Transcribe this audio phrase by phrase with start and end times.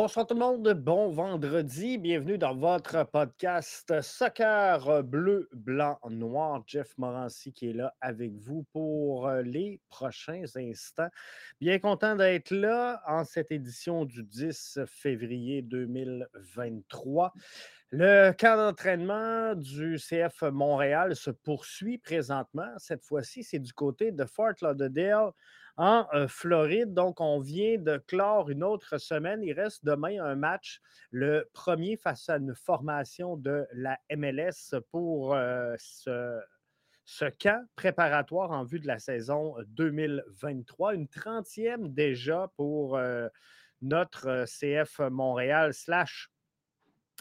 [0.00, 6.62] Bonsoir tout le monde, bon vendredi, bienvenue dans votre podcast Soccer bleu, blanc, noir.
[6.68, 11.08] Jeff Morancy qui est là avec vous pour euh, les prochains instants.
[11.60, 17.32] Bien content d'être là en cette édition du 10 février 2023.
[17.90, 22.70] Le camp d'entraînement du CF Montréal se poursuit présentement.
[22.76, 25.32] Cette fois-ci, c'est du côté de Fort Lauderdale
[25.78, 26.92] en Floride.
[26.92, 29.42] Donc, on vient de clore une autre semaine.
[29.42, 35.36] Il reste demain un match, le premier face à une formation de la MLS pour
[35.78, 36.40] ce,
[37.38, 40.94] camp préparatoire en vue de la saison 2023.
[40.94, 42.98] Une trentième déjà pour
[43.80, 46.28] notre CF Montréal slash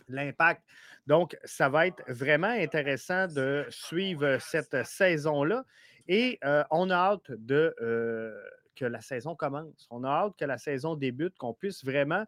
[0.07, 0.63] l'impact.
[1.05, 5.63] Donc, ça va être vraiment intéressant de suivre cette saison-là.
[6.07, 6.39] Et
[6.71, 7.75] on a hâte de,
[8.75, 9.87] que la saison commence.
[9.89, 12.25] On a hâte que la saison débute, qu'on puisse vraiment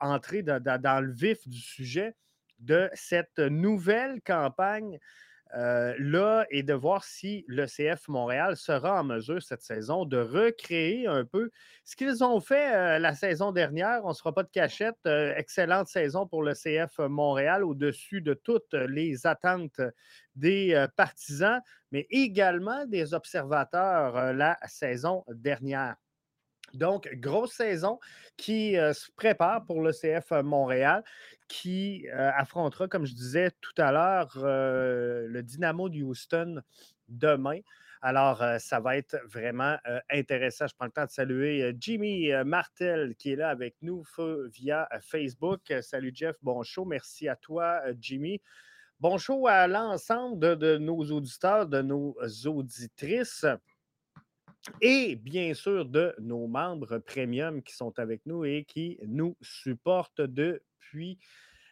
[0.00, 2.14] entrer dans, le vif du sujet
[2.58, 4.98] de cette nouvelle campagne
[5.56, 10.18] euh, là et de voir si le CF Montréal sera en mesure cette saison de
[10.18, 11.50] recréer un peu
[11.84, 14.02] ce qu'ils ont fait euh, la saison dernière.
[14.04, 14.98] On ne sera pas de cachette.
[15.06, 19.80] Euh, excellente saison pour le CF Montréal au-dessus de toutes les attentes
[20.34, 21.60] des partisans,
[21.90, 25.96] mais également des observateurs la saison dernière.
[26.74, 27.98] Donc, grosse saison
[28.36, 31.02] qui se prépare pour le CF Montréal,
[31.48, 36.60] qui affrontera, comme je disais tout à l'heure, le Dynamo de Houston
[37.08, 37.60] demain.
[38.02, 39.78] Alors, ça va être vraiment
[40.10, 40.66] intéressant.
[40.66, 44.04] Je prends le temps de saluer Jimmy Martel qui est là avec nous
[44.52, 45.72] via Facebook.
[45.80, 46.84] Salut Jeff, bon show.
[46.84, 48.40] Merci à toi, Jimmy.
[49.00, 53.46] Bon show à l'ensemble de nos auditeurs, de nos auditrices
[54.80, 60.20] et bien sûr de nos membres premium qui sont avec nous et qui nous supportent
[60.20, 61.18] depuis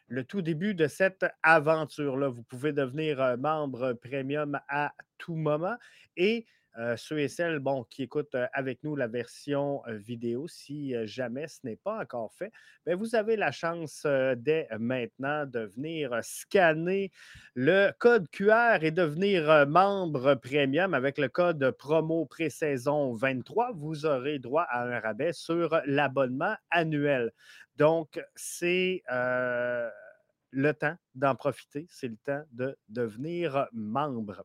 [0.09, 2.29] le tout début de cette aventure-là.
[2.29, 5.77] Vous pouvez devenir membre premium à tout moment
[6.17, 10.95] et euh, ceux et celles qui écoutent euh, avec nous la version euh, vidéo, si
[11.07, 12.51] jamais ce n'est pas encore fait,
[12.85, 17.13] bien, vous avez la chance dès maintenant de venir scanner
[17.55, 23.73] le code QR et devenir membre premium avec le code promo pré-saison 23.
[23.73, 27.33] Vous aurez droit à un rabais sur l'abonnement annuel.
[27.77, 34.45] Donc, c'est le temps d'en profiter, c'est le temps de devenir membre.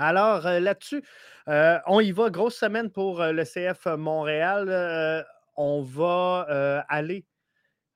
[0.00, 1.02] Alors euh, là-dessus,
[1.48, 2.30] euh, on y va.
[2.30, 5.24] Grosse semaine pour euh, le CF Montréal.
[5.56, 7.26] on va aller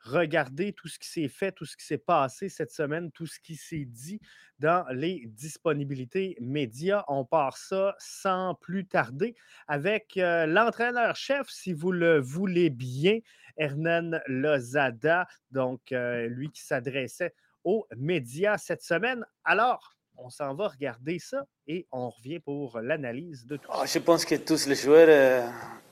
[0.01, 3.39] regarder tout ce qui s'est fait, tout ce qui s'est passé cette semaine, tout ce
[3.39, 4.19] qui s'est dit
[4.59, 7.05] dans les disponibilités médias.
[7.07, 9.37] On part ça sans plus tarder
[9.69, 13.21] avec l'entraîneur-chef, si vous le voulez bien,
[13.57, 19.25] Hernan Lozada, donc lui qui s'adressait aux médias cette semaine.
[19.45, 23.99] Alors, on s'en va regarder ça et on revient pour l'analyse de tout oh, Je
[23.99, 25.47] pense que tous les joueurs euh,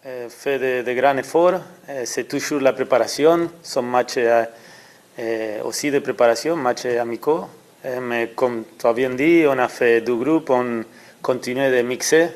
[0.07, 1.61] euh, font de, de, grands efforts.
[1.89, 3.51] Euh, c'est toujours la préparation.
[3.63, 7.47] Son matchs euh, aussi de préparation, matchs amicaux.
[8.01, 10.83] mais comme tu as bien dit, on a fait deux groupes, on
[11.21, 12.31] continue de mixer.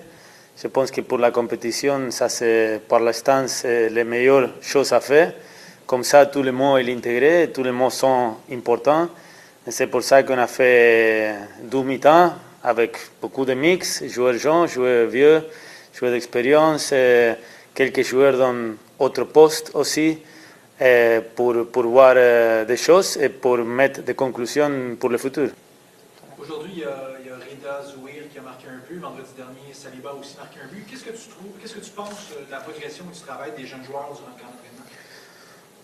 [0.56, 5.32] Je pense que pour la compétition, ça c'est pour l'instant la meilleure chose à faire.
[5.86, 9.08] Comme ça, tout le monde est intégré, tous les mots sont importants.
[9.66, 15.08] C'est pour ça qu'on a fait deux mi-temps avec beaucoup de mix, joueurs jeunes, joueurs
[15.08, 15.42] vieux,
[15.94, 16.92] joueurs d'expérience,
[17.74, 20.18] quelques joueurs dans autres postes aussi,
[21.34, 25.48] pour, pour voir euh, des choses et pour mettre des conclusions pour le futur.
[26.38, 29.00] Aujourd'hui, il y, a, il y a Rida Zouir qui a marqué un but.
[29.00, 30.84] Vendredi dernier, Saliba a aussi marqué un but.
[30.90, 33.84] Qu'est-ce que tu trouves, qu'est-ce que tu penses de la progression du travail des jeunes
[33.84, 34.83] joueurs durant le camp d'entraînement?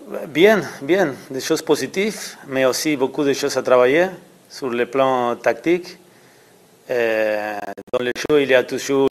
[0.09, 4.07] Bien, bien, des choses positives, mais aussi beaucoup de choses à travailler
[4.49, 5.99] sur le plan tactique.
[6.91, 7.59] Euh,
[7.93, 9.09] dans le jeu, il y a toujours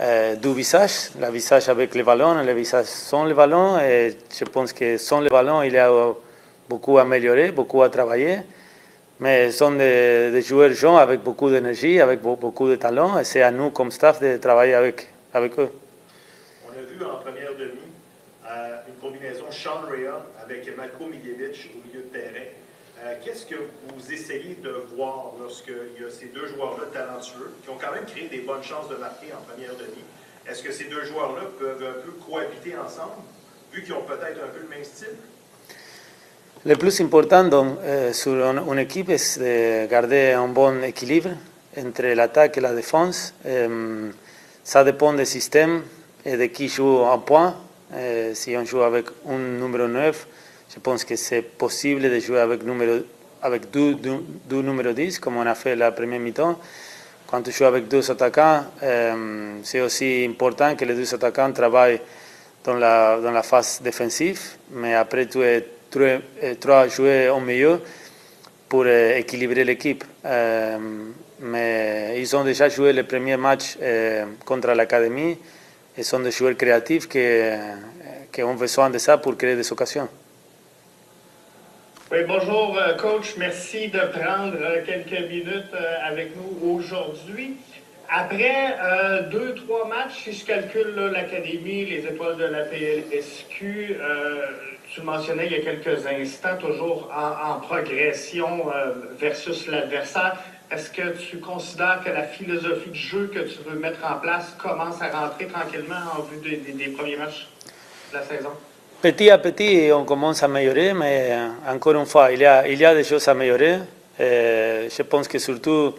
[0.00, 3.78] euh, deux visages, le visage avec le ballon et le visage sans le ballon.
[3.78, 5.90] Et je pense que sans le ballon, il y a
[6.68, 8.40] beaucoup à améliorer, beaucoup à travailler.
[9.20, 13.18] Mais ce sont des, joueurs jeunes avec beaucoup d'énergie, avec beaucoup de talent.
[13.18, 15.70] Et c'est à nous, comme staff, de travailler avec, avec eux.
[16.66, 17.43] On a vu en première
[19.54, 22.46] Sean Rea avec Malko Miljevic au milieu de terrain.
[23.02, 27.70] Euh, Qu'est-ce que vous essayez de voir lorsqu'il y a ces deux joueurs-là talentueux qui
[27.70, 30.02] ont quand même créé des bonnes chances de marquer en première demi?
[30.48, 33.22] Est-ce que ces deux joueurs-là peuvent un peu cohabiter ensemble,
[33.72, 35.16] vu qu'ils ont peut-être un peu le même style?
[36.66, 41.30] Le plus important dans, euh, sur une équipe est de garder un bon équilibre
[41.78, 43.34] entre l'attaque et la défense.
[43.46, 44.10] Euh,
[44.62, 45.82] ça dépend du système
[46.24, 47.54] et de qui joue un point.
[48.34, 50.26] Si on joue avec un numéro 9,
[50.74, 52.62] je pense que c'est possible de jouer avec,
[53.70, 53.96] deux,
[54.50, 56.58] numéros 10, comme on a fait la première mi-temps.
[57.26, 58.64] Quand tu joues avec deux attaquants,
[59.62, 62.00] c'est aussi important que les deux attaquants travaillent
[62.64, 66.18] dans la, phase défensive, mais après tu es trois,
[66.58, 67.80] trois joueurs au milieu
[68.68, 70.04] pour équilibrer l'équipe.
[71.40, 73.78] mais ils ont déjà joué le premier match
[74.44, 75.38] contre l'Académie
[75.96, 77.24] et sont des joueurs créatifs qui,
[78.32, 80.08] qui ont besoin de ça pour créer des occasions.
[82.10, 83.34] Oui, bonjour, coach.
[83.38, 85.74] Merci de prendre quelques minutes
[86.04, 87.56] avec nous aujourd'hui.
[88.08, 94.46] Après euh, deux, trois matchs, si je calcule l'Académie, les étoiles de la PLSQ, euh,
[94.92, 100.36] tu mentionnais il y a quelques instants, toujours en, en progression euh, versus l'adversaire.
[100.70, 104.56] Est-ce que tu considères que la philosophie de jeu que tu veux mettre en place
[104.60, 107.48] commence à rentrer tranquillement en vue des, premiers matchs
[108.12, 108.50] de la saison?
[109.02, 111.36] Petit à petit, on commence à améliorer, mais
[111.68, 113.80] encore une fois, il y a, des choses à améliorer.
[114.18, 115.94] je pense que surtout,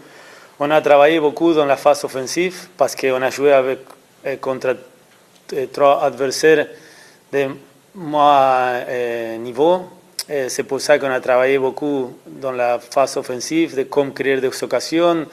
[0.59, 3.79] on a travaillé beaucoup dans la phase offensive parce qu'on a joué avec,
[4.41, 4.75] contre
[5.71, 6.67] trois adversaires
[7.31, 7.49] de
[7.93, 8.83] moins
[9.37, 9.85] niveau.
[10.27, 14.63] C'est pour ça qu'on a travaillé beaucoup dans la phase offensive de comment créer des
[14.63, 15.25] occasions,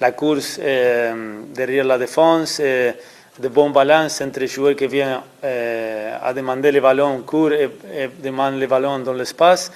[0.00, 1.10] la course eh,
[1.54, 2.92] derrière la défense, eh,
[3.38, 8.08] de bon balance entre les joueurs qui viennent à demander le ballon court et, et
[8.22, 9.70] demandent le ballon dans l'espace.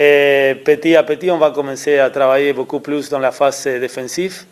[0.00, 4.44] Et petit à petit, on va commencer à travailler beaucoup plus dans la phase défensive.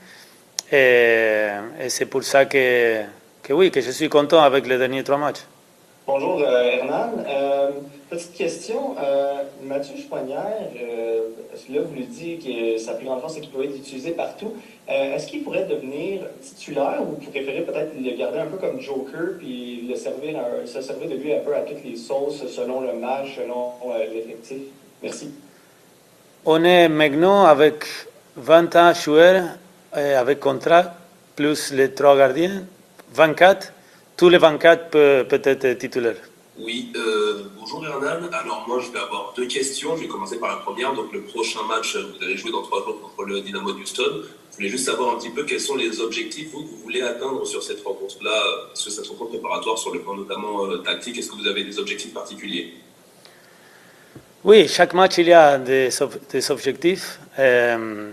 [0.73, 1.49] Et,
[1.89, 3.03] c'est pour ça que,
[3.43, 5.45] que, oui, que je suis content avec les derniers trois matchs.
[6.05, 7.13] Bonjour euh, Hernan.
[8.07, 8.97] Euh, petite question.
[8.99, 10.45] Euh, Mathieu Choignard,
[11.71, 14.55] là, vous lui dites que sa plus grande force, c'est qu'il peut être utilisé partout.
[14.89, 19.37] Est-ce qu'il pourrait devenir titulaire ou vous préférez peut-être le garder un peu comme Joker
[19.39, 22.93] puis le servir, se servir de lui un peu à toutes les sauces selon le
[22.93, 23.73] match, selon
[24.13, 24.59] l'effectif?
[25.03, 25.31] Merci.
[26.45, 27.85] On est maintenant avec
[28.37, 29.45] 20 joueurs
[29.93, 30.95] avec contrat,
[31.35, 32.63] plus les trois gardiens,
[33.13, 33.73] 24.
[34.17, 36.15] Tous les 24 peuvent peut être titulaires.
[36.59, 38.29] Oui, euh, bonjour Hernan.
[38.33, 39.97] Alors moi je vais avoir deux questions.
[39.97, 40.95] Je vais commencer par la première.
[40.95, 44.23] Donc le prochain match, vous allez jouer dans trois jours contre le Dynamo Houston.
[44.51, 47.47] Je voulais juste savoir un petit peu quels sont les objectifs que vous voulez atteindre
[47.47, 48.43] sur cette rencontre-là,
[48.75, 51.19] sur cette rencontre préparatoire sur le plan notamment euh, tactique.
[51.19, 52.75] Est-ce que vous avez des objectifs particuliers?
[54.45, 55.91] Oui, chaque match il y a des,
[56.51, 57.19] objectifs.
[57.39, 58.11] Euh,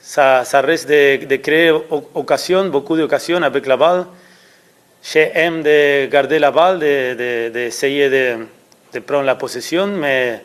[0.00, 1.72] ça, reste de, créer
[2.14, 4.06] occasions, beaucoup d'occasions avec la balle.
[5.08, 8.46] J'aime de garder la balle, d'essayer de, de,
[8.94, 10.42] de, prendre la possession, mais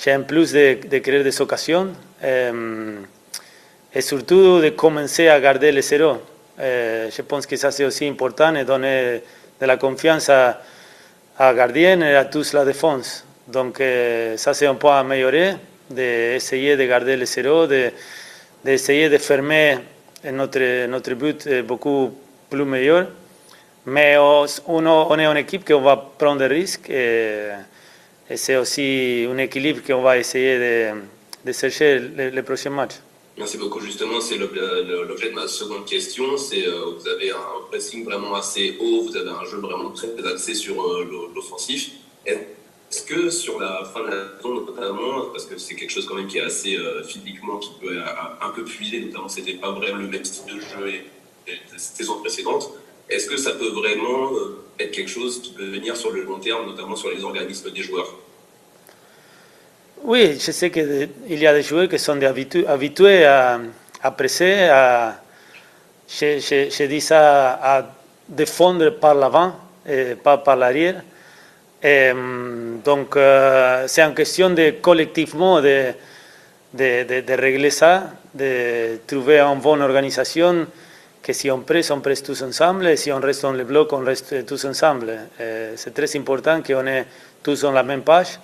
[0.00, 1.88] j'aime plus de, de, créer des occasions
[2.22, 3.00] euh,
[3.92, 6.18] et surtout de commencer à garder le zéro.
[6.60, 9.20] Euh, je pense que ça c'est aussi important et donner
[9.60, 10.62] de la confiance à,
[11.36, 13.24] à gardien et à tous la défense.
[13.48, 15.56] Donc euh, ça c'est un point à améliorer,
[15.90, 17.90] d'essayer de garder le zéro, de
[18.64, 19.78] d'essayer de fermer
[20.32, 22.16] notre, notre but beaucoup
[22.48, 23.08] plus meilleur.
[23.88, 24.44] Mais on,
[25.18, 27.48] est une équipe qui va prendre des risques et,
[28.28, 31.00] et c'est aussi un équilibre qu'on va essayer de,
[31.42, 32.96] de chercher les, prochains matchs.
[33.38, 33.80] Merci beaucoup.
[33.80, 36.36] Justement, c'est l'objet de ma seconde question.
[36.36, 40.12] C'est euh, vous avez un pressing vraiment assez haut, vous avez un jeu vraiment très
[40.26, 41.92] axé sur euh, l'offensif.
[42.26, 46.16] Est-ce que sur la fin de la saison, notamment, parce que c'est quelque chose quand
[46.16, 49.70] même qui est assez euh, physiquement, qui peut un, un peu puiser, notamment c'était pas
[49.70, 52.70] vraiment le même style de jeu et, et des saisons précédentes,
[53.10, 56.38] est-ce que ça peut vraiment euh, être quelque chose qui peut venir sur le long
[56.38, 58.14] terme, notamment sur les organismes des joueurs?
[60.04, 63.60] Oui, je sais qu'il y a des joueurs qui sont habitu habitués à,
[64.16, 65.20] presser, à,
[66.08, 67.86] je, ça, à
[68.28, 69.54] défendre par l'avant
[69.88, 71.02] et pas par l'arrière.
[71.82, 72.12] Et,
[72.84, 75.92] donc, euh, c'est une question de collectivement de,
[76.74, 80.66] de, de, régler ça, de trouver une bonne organisation,
[81.28, 83.92] que si on presse, on presse tous ensemble, et si on reste dans le bloc,
[83.92, 85.12] on reste tous ensemble.
[85.76, 87.04] C'est très important qu'on ait
[87.42, 88.40] tous sur la même page,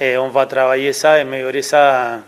[0.00, 2.20] et on va travailler ça et améliorer ça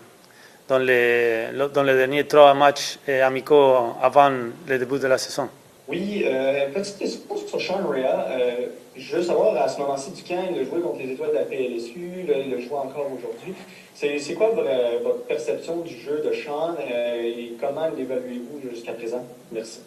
[0.69, 4.29] dans les, derniers trois matchs amicaux avant
[4.69, 5.49] le début de la saison.
[5.89, 8.69] Oui, euh, petite question sur Sean Rea.
[8.99, 11.35] Je veux savoir, à ce moment-ci du camp, il a joué contre les étoiles de
[11.35, 13.55] la PLSU, là, il a joué encore aujourd'hui.
[13.95, 19.25] C'est quoi votre, perception du jeu de Sean euh, et comment l'évaluez-vous jusqu'à présent?
[19.53, 19.81] Merci.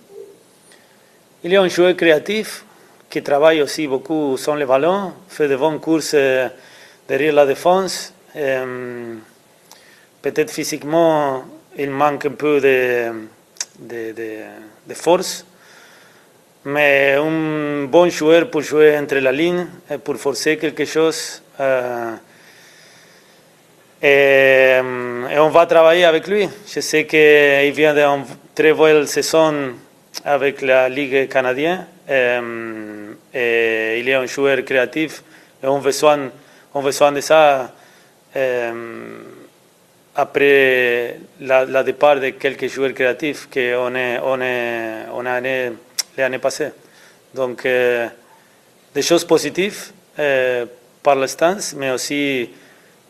[1.44, 2.66] Il est un joueur créatif
[3.10, 6.16] qui travaille aussi beaucoup sans le ballon, fait de bonnes courses
[7.08, 8.14] derrière la défense.
[8.34, 9.22] Peut-être
[10.52, 11.44] physiquement,
[11.78, 13.14] il manque un peu de
[14.94, 15.46] force
[16.66, 21.42] mais un bon joueur pour jouer entre la ligne, et pour forcer quelque chose.
[24.02, 24.80] et,
[25.38, 26.50] on va travailler avec lui.
[26.68, 29.74] Je sais qu'il vient d'une très belle saison
[30.26, 31.86] avec la Ligue canadienne.
[33.34, 35.24] Et, il est un joueur créatif
[35.64, 36.30] et on a besoin,
[36.74, 37.72] on de ça
[40.16, 44.40] après le départ de quelques joueurs créatifs qu'on on
[45.14, 45.42] on a
[46.18, 46.72] l'année passée.
[47.34, 48.08] Donc, euh,
[48.94, 50.66] des choses positives euh,
[51.04, 52.50] par l'instant, mais aussi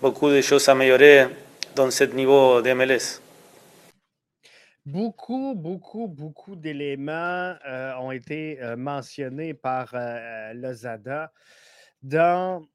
[0.01, 1.27] beaucoup de choses améliorées
[1.75, 3.21] dans ce niveau de MLS.
[4.85, 9.93] Beaucoup, beaucoup, beaucoup d'éléments euh, ont été mentionnés par
[10.53, 11.31] Lozada
[12.01, 12.65] dans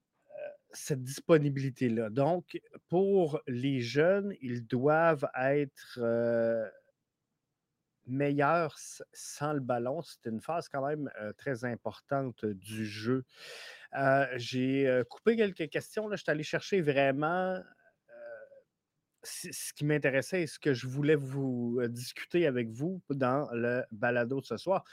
[0.72, 2.10] cette disponibilité-là.
[2.10, 5.98] Donc, pour les jeunes, ils doivent être
[8.06, 8.76] meilleurs
[9.12, 10.02] sans le ballon.
[10.02, 13.24] C'est une phase quand même très importante du jeu.
[14.36, 16.08] J'ai coupé quelques questions.
[16.08, 16.16] Là.
[16.16, 17.60] Je suis allé chercher vraiment
[19.26, 24.40] ce qui m'intéressait et ce que je voulais vous discuter avec vous dans le balado
[24.40, 24.84] de ce soir.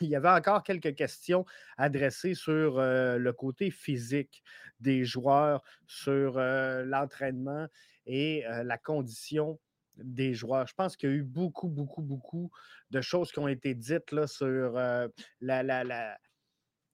[0.00, 1.44] Il y avait encore quelques questions
[1.76, 4.44] adressées sur le côté physique
[4.78, 7.66] des joueurs, sur l'entraînement
[8.06, 9.58] et la condition
[9.98, 10.66] des joueurs.
[10.66, 12.50] Je pense qu'il y a eu beaucoup, beaucoup, beaucoup
[12.90, 14.72] de choses qui ont été dites sur
[15.40, 16.18] la,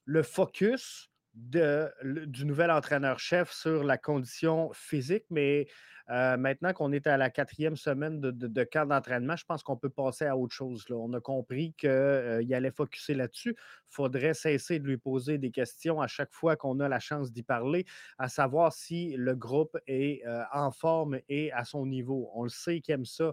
[0.04, 5.66] le focus du nouvel entraîneur-chef sur la condition physique, mais
[6.10, 9.88] euh, maintenant qu'on est à la quatrième semaine de, camp d'entraînement, je pense qu'on peut
[9.88, 10.84] passer à autre chose.
[10.90, 13.56] On a compris qu'il euh, allait focuser là-dessus.
[13.58, 17.32] Il faudrait cesser de lui poser des questions à chaque fois qu'on a la chance
[17.32, 17.86] d'y parler,
[18.18, 22.30] à savoir si le groupe est euh, en forme et à son niveau.
[22.34, 23.32] On le sait qu'il aime ça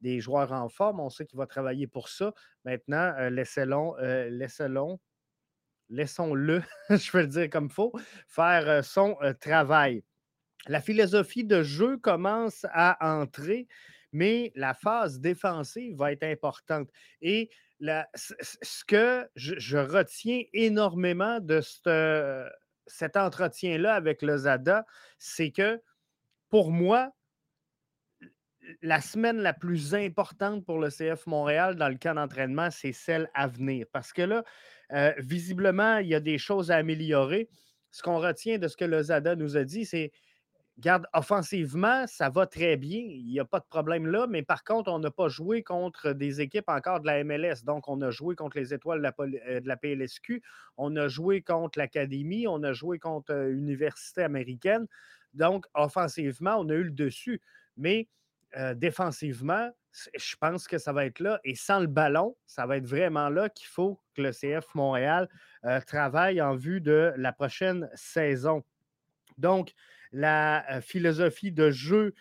[0.00, 1.00] des joueurs en forme.
[1.00, 2.32] On sait qu'il va travailler pour ça.
[2.64, 4.96] Maintenant, laissez-le,
[5.90, 7.92] laissons-le, je vais le dire comme faut,
[8.26, 10.02] faire son travail.
[10.66, 13.68] La philosophie de jeu commence à entrer,
[14.12, 16.88] mais la phase défensive va être importante.
[17.22, 21.60] Et ce que je, retiens énormément de
[22.86, 24.84] cet entretien-là avec le Zada,
[25.18, 25.80] c'est que
[26.48, 27.12] pour moi,
[28.82, 33.30] la semaine la plus importante pour le CF Montréal dans le camp d'entraînement, c'est celle
[33.34, 33.86] à venir.
[33.92, 34.44] Parce que là,
[34.92, 37.48] euh, visiblement, il y a des choses à améliorer.
[37.90, 40.12] Ce qu'on retient de ce que le Zada nous a dit, c'est
[40.78, 43.00] Garde, offensivement, ça va très bien.
[43.00, 44.28] Il n'y a pas de problème là.
[44.28, 47.64] Mais par contre, on n'a pas joué contre des équipes encore de la MLS.
[47.64, 50.34] Donc, on a joué contre les étoiles de la, PLSQ.
[50.34, 50.40] Euh,
[50.76, 52.46] on a joué contre l'Académie.
[52.46, 54.86] On a joué contre l'Université euh, américaine.
[55.34, 57.42] Donc, offensivement, on a eu le dessus.
[57.76, 58.08] Mais
[58.76, 59.70] défensivement,
[60.14, 61.40] je pense que ça va être là.
[61.44, 65.28] Et sans le ballon, ça va être vraiment là qu'il faut que le CF Montréal
[65.86, 68.64] travaille en vue de la prochaine saison.
[69.36, 69.72] Donc,
[70.12, 72.14] la philosophie de jeu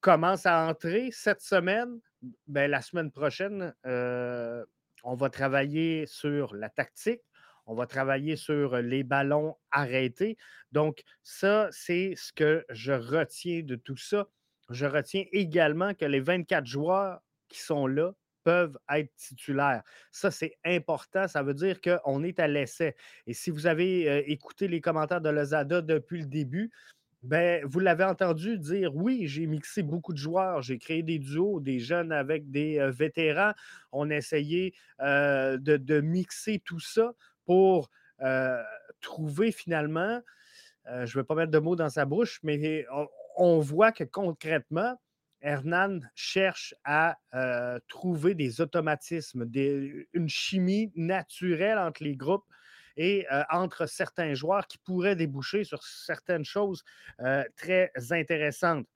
[0.00, 2.00] commence à entrer cette semaine.
[2.46, 7.22] Ben, la semaine prochaine, on va travailler sur la tactique.
[7.66, 10.36] On va travailler sur les ballons arrêtés.
[10.72, 14.28] Donc, ça, c'est ce que je retiens de tout ça.
[14.70, 18.12] Je retiens également que les 24 joueurs qui sont là
[18.44, 19.82] peuvent être titulaires.
[20.12, 21.26] Ça, c'est important.
[21.26, 22.94] Ça veut dire qu'on est à l'essai.
[23.26, 26.70] Et si vous avez écouté les commentaires de Lozada depuis le début,
[27.22, 31.58] ben, vous l'avez entendu dire, oui, j'ai mixé beaucoup de joueurs, j'ai créé des duos,
[31.58, 33.52] des jeunes avec des vétérans.
[33.92, 37.14] On a essayé de, mixer tout ça
[37.46, 37.90] pour
[39.00, 40.20] trouver finalement,
[40.86, 43.08] je ne vais pas mettre de mots dans sa bouche, mais on,
[43.60, 45.00] voit que concrètement,
[45.40, 47.18] Hernan cherche à
[47.88, 52.46] trouver des automatismes, une chimie naturelle entre les groupes
[52.96, 56.82] et entre certains joueurs qui pourraient déboucher sur certaines choses
[57.56, 58.86] très intéressantes.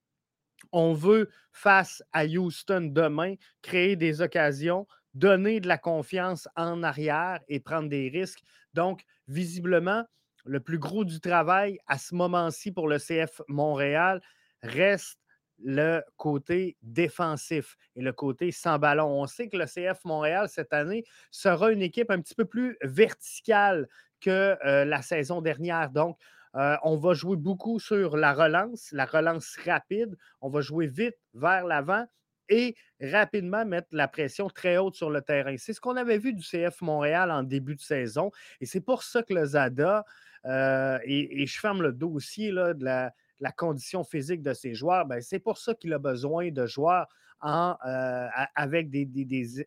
[0.73, 7.41] On veut, face à Houston demain, créer des occasions, donner de la confiance en arrière
[7.49, 8.43] et prendre des risques.
[8.75, 10.05] Donc, visiblement,
[10.49, 14.21] le plus gros du travail à ce moment-ci pour le CF Montréal
[14.63, 15.19] reste
[15.63, 19.09] le côté défensif et le côté sans ballon.
[19.09, 22.77] On sait que le CF Montréal, cette année, sera une équipe un petit peu plus
[22.83, 23.89] verticale
[24.21, 25.91] que euh, la saison dernière.
[25.91, 26.17] Donc,
[26.55, 30.17] euh, on va jouer beaucoup sur la relance, la relance rapide.
[30.41, 32.07] On va jouer vite vers l'avant
[32.49, 35.57] et rapidement mettre la pression très haute sur le terrain.
[35.59, 38.31] C'est ce qu'on avait vu du CF Montréal en début de saison.
[38.61, 40.05] Et c'est pour ça que le ZADA,
[40.47, 43.13] euh, et, je ferme le dossier là, de la,
[43.57, 47.07] condition physique de ses joueurs, ben, c'est pour ça qu'il a besoin de joueurs
[47.45, 48.89] euh, avec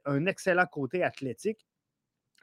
[0.06, 1.66] un excellent côté athlétique.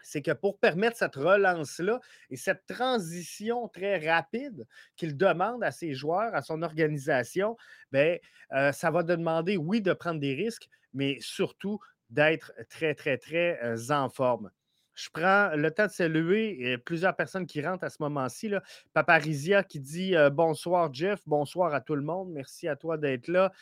[0.02, 4.66] c'est que pour permettre cette relance-là et cette transition très rapide
[4.96, 7.56] qu'il demande à ses joueurs, à son organisation,
[7.92, 8.16] bien,
[8.52, 13.90] euh, ça va demander, oui, de prendre des risques, mais surtout d'être très, très, très
[13.90, 14.50] en forme.
[14.98, 18.50] Je prends le temps de saluer plusieurs personnes qui rentrent à ce moment-ci.
[18.92, 22.30] Paparizia qui dit euh, bonsoir Jeff, bonsoir à tout le monde.
[22.32, 23.52] Merci à toi d'être là.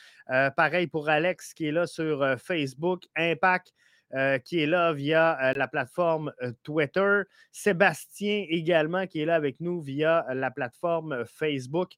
[0.52, 3.04] pareil pour Alex qui est là sur Facebook.
[3.16, 3.74] Impact
[4.14, 7.22] euh, qui est là via euh, la plateforme euh, Twitter.
[7.50, 11.94] Sébastien également qui est là avec nous via la plateforme Facebook.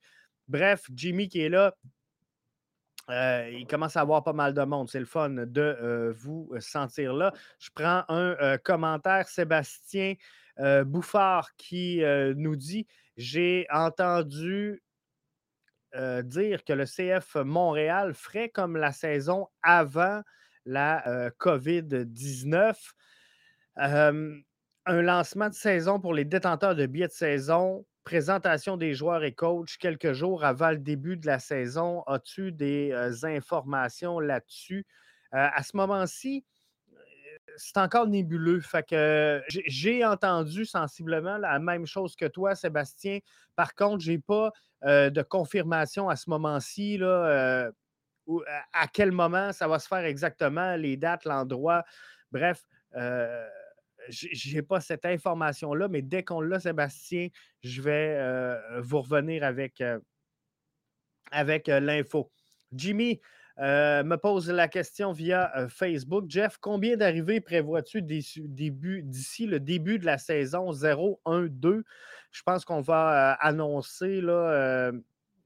[0.49, 1.75] Bref, Jimmy qui est là.
[3.09, 4.89] Il commence à avoir pas mal de monde.
[4.89, 7.33] C'est le fun de vous sentir là.
[7.59, 10.15] Je prends un commentaire, Sébastien
[10.85, 12.03] Bouffard, qui
[12.37, 12.87] nous dit
[13.17, 14.83] J'ai entendu
[15.95, 20.23] dire que le CF Montréal ferait comme la saison avant
[20.67, 22.75] la COVID-19.
[23.77, 29.33] un lancement de saison pour les détenteurs de billets de saison, présentation des joueurs et
[29.33, 32.03] coachs quelques jours avant le début de la saison.
[32.07, 34.87] As-tu des informations là-dessus?
[35.31, 36.43] à ce moment-ci,
[37.59, 38.63] c'est encore nébuleux.
[38.63, 43.19] Fait que j'ai entendu sensiblement la même chose que toi, Sébastien.
[43.57, 46.99] Par contre, je n'ai pas de confirmation à ce moment-ci.
[47.03, 51.85] À quel moment ça va se faire exactement, les dates, l'endroit.
[52.33, 52.65] Bref,
[52.97, 53.47] euh,
[54.09, 57.29] je n'ai pas cette information-là, mais dès qu'on l'a, Sébastien,
[57.63, 59.99] je vais euh, vous revenir avec, euh,
[61.31, 62.31] avec l'info.
[62.73, 63.21] Jimmy
[63.61, 66.27] me pose la question via Facebook.
[66.29, 71.83] Jeff, combien d'arrivées prévois-tu d'ici le début de la saison 0-1-2?
[72.31, 74.93] Je pense qu'on va annoncer là,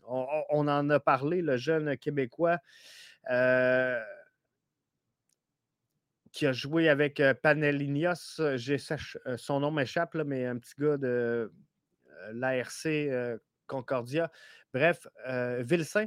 [0.06, 2.58] on, en a parlé, le jeune Québécois
[3.30, 4.02] euh,
[6.32, 8.40] qui a joué avec euh, Panelinios.
[9.36, 11.52] Son nom m'échappe, mais un petit gars de
[12.32, 12.88] l'ARC
[13.66, 14.30] Concordia.
[14.72, 15.06] Bref,
[15.60, 16.06] Vilsain.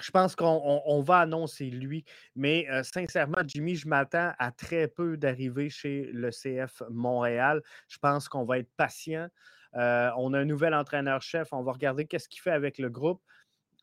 [0.00, 5.68] Je pense qu'on va annoncer lui, mais sincèrement, Jimmy, je m'attends à très peu d'arrivées
[5.68, 7.60] chez le CF Montréal.
[7.88, 9.28] Je pense qu'on va être patient.
[9.74, 11.48] On a un nouvel entraîneur-chef.
[11.52, 13.22] On va regarder qu'est-ce qu'il fait avec le groupe.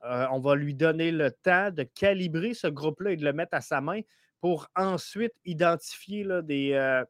[0.01, 3.62] On va lui donner le temps de calibrer ce groupe-là et de le mettre à
[3.62, 4.01] sa main
[4.41, 7.04] pour ensuite identifier des, euh,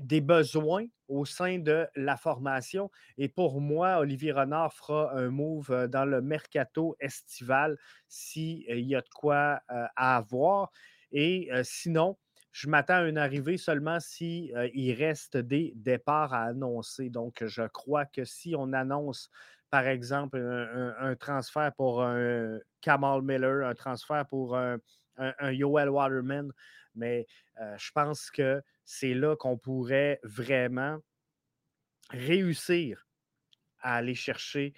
[0.00, 2.90] des besoins au sein de la formation.
[3.18, 7.78] Et pour moi, Olivier Renard fera un move dans le mercato estival
[8.08, 10.70] s'il y a de quoi à avoir.
[11.12, 12.16] Et sinon,
[12.50, 17.10] je m'attends à une arrivée seulement s'il il reste des départs à annoncer.
[17.10, 19.30] Donc, je crois que si on annonce,
[19.70, 24.78] par exemple, un, transfert pour un Kamal Miller, un transfert pour un,
[25.18, 26.52] un Yoel Waterman,
[26.94, 27.26] mais
[27.76, 30.98] je pense que c'est là qu'on pourrait vraiment
[32.10, 33.06] réussir
[33.80, 34.74] à aller chercher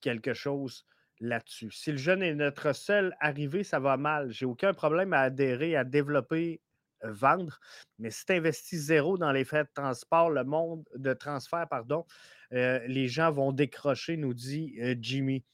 [0.00, 0.84] quelque chose
[1.20, 1.70] là-dessus.
[1.70, 4.30] Si le jeune est notre seul arrivé, ça va mal.
[4.30, 6.60] J'ai aucun problème à adhérer, à développer,
[7.04, 7.58] euh, vendre,
[7.98, 12.06] mais si tu investis zéro dans les frais de transport, le monde de transfert, pardon,
[12.52, 15.44] euh, les gens vont décrocher, nous dit euh, Jimmy.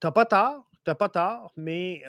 [0.00, 2.02] Tu n'as pas tort, tu pas tort, mais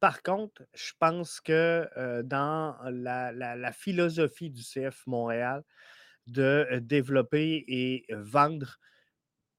[0.00, 1.88] par contre, je pense que
[2.22, 5.62] dans la, philosophie du CF Montréal,
[6.26, 8.78] de développer et vendre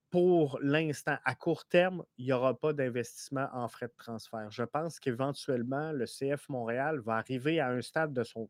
[0.10, 4.50] pour l'instant, à court terme, il n'y aura pas d'investissement en frais de transfert.
[4.50, 8.50] Je pense qu'éventuellement, le CF Montréal va arriver à un stade de son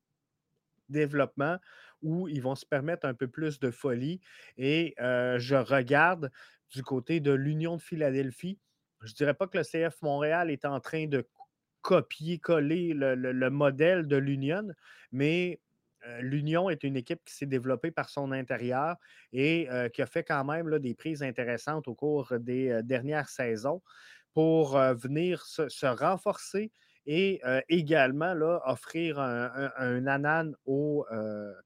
[0.89, 1.57] développement
[2.01, 4.21] où ils vont se permettre un peu plus de folie.
[4.57, 6.31] Et euh, je regarde
[6.69, 8.59] du côté de l'Union de Philadelphie.
[9.01, 11.27] Je ne dirais pas que le CF Montréal est en train de
[11.81, 14.67] copier-coller le, le, modèle de l'Union,
[15.11, 15.61] mais
[16.05, 18.95] euh, L'Union est une équipe qui s'est développée par son intérieur
[19.33, 23.29] et euh, qui a fait quand même des prises intéressantes au cours des euh, dernières
[23.29, 23.81] saisons
[24.33, 26.71] pour venir se, renforcer
[27.09, 31.05] et également là, offrir un, un, anan aux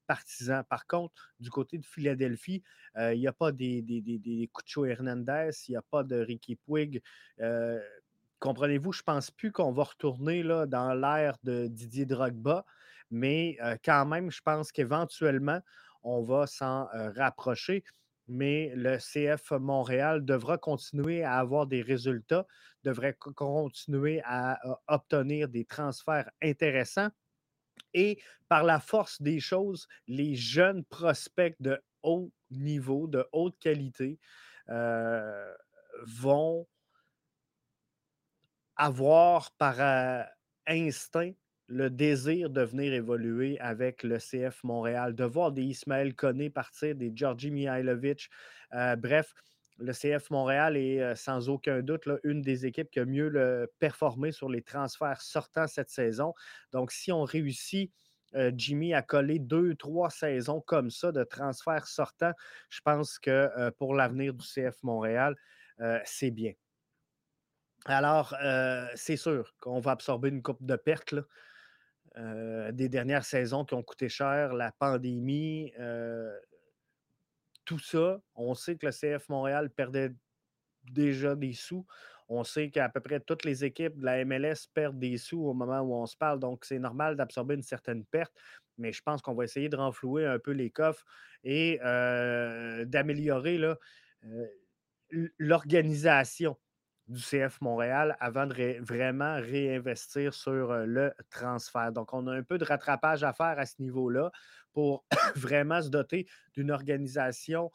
[0.06, 0.62] partisans.
[0.70, 2.62] Par contre, du côté de Philadelphie,
[2.96, 7.02] il n'y a pas des, des, Cucho Hernandez, il n'y a pas de Ricky Puig.
[8.38, 12.64] Comprenez-vous, je ne pense plus qu'on va retourner dans l'ère de Didier Drogba
[13.12, 15.60] mais quand même, je pense qu'éventuellement,
[16.02, 17.84] on va s'en rapprocher.
[18.26, 22.46] Mais le CF Montréal devra continuer à avoir des résultats,
[22.84, 27.10] devrait continuer à obtenir des transferts intéressants.
[27.94, 34.18] Et par la force des choses, les jeunes prospects de haut niveau, de haute qualité,
[36.06, 36.66] vont
[38.76, 40.26] avoir par
[40.66, 41.32] instinct
[41.68, 46.94] le désir de venir évoluer avec le CF Montréal, de voir des Ismaël Koné partir,
[46.94, 48.28] des Georgi Mihailovic.
[48.98, 49.32] Bref,
[49.82, 53.70] le CF Montréal est euh, sans aucun doute une des équipes qui a mieux le
[53.78, 56.34] performé sur les transferts sortants cette saison.
[56.72, 57.92] Donc, si on réussit,
[58.34, 62.32] euh, Jimmy, à coller deux, trois saisons comme ça de transferts sortants,
[62.70, 65.36] je pense que pour l'avenir du CF Montréal,
[66.04, 66.52] c'est bien.
[67.84, 68.34] Alors,
[68.94, 71.14] c'est sûr qu'on va absorber une coupe de pertes.
[72.18, 76.38] Euh, des dernières saisons qui ont coûté cher, la pandémie, euh,
[77.64, 78.20] tout ça.
[78.34, 80.12] On sait que le CF Montréal perdait
[80.84, 81.86] déjà des sous.
[82.28, 85.54] On sait qu'à peu près toutes les équipes de la MLS perdent des sous au
[85.54, 86.40] moment où on se parle.
[86.40, 88.32] Donc, c'est normal d'absorber une certaine perte.
[88.78, 91.04] Mais je pense qu'on va essayer de renflouer un peu les coffres
[91.44, 93.60] et euh, d'améliorer
[95.38, 96.56] l'organisation
[97.08, 101.92] du CF Montréal avant de vraiment réinvestir sur le transfert.
[101.92, 104.30] Donc, on a un peu de rattrapage à faire à ce niveau-là
[104.72, 105.04] pour
[105.36, 107.70] vraiment se doter d'une organisation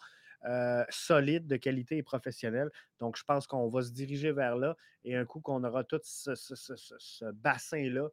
[0.90, 2.70] solide, de qualité et professionnelle.
[3.00, 6.00] Donc, je pense qu'on va se diriger vers là et un coup qu'on aura tout
[6.04, 8.08] ce, bassin-là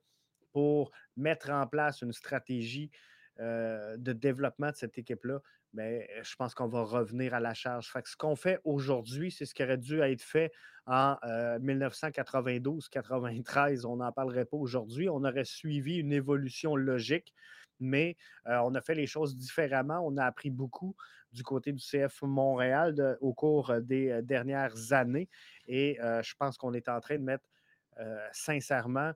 [0.50, 2.90] pour mettre en place une stratégie
[3.38, 5.40] de développement de cette équipe-là,
[5.74, 7.90] mais je pense qu'on va revenir à la charge.
[7.90, 10.52] Fait ce qu'on fait aujourd'hui, c'est ce qui aurait dû être fait
[10.86, 11.16] en
[11.60, 13.84] 1992-93.
[13.84, 15.08] On n'en parlerait pas aujourd'hui.
[15.08, 17.34] On aurait suivi une évolution logique,
[17.80, 20.00] mais on a fait les choses différemment.
[20.04, 20.94] On a appris beaucoup
[21.32, 25.28] du côté du CF Montréal au cours des dernières années.
[25.66, 27.48] Et je pense qu'on est en train de mettre
[28.32, 29.12] sincèrement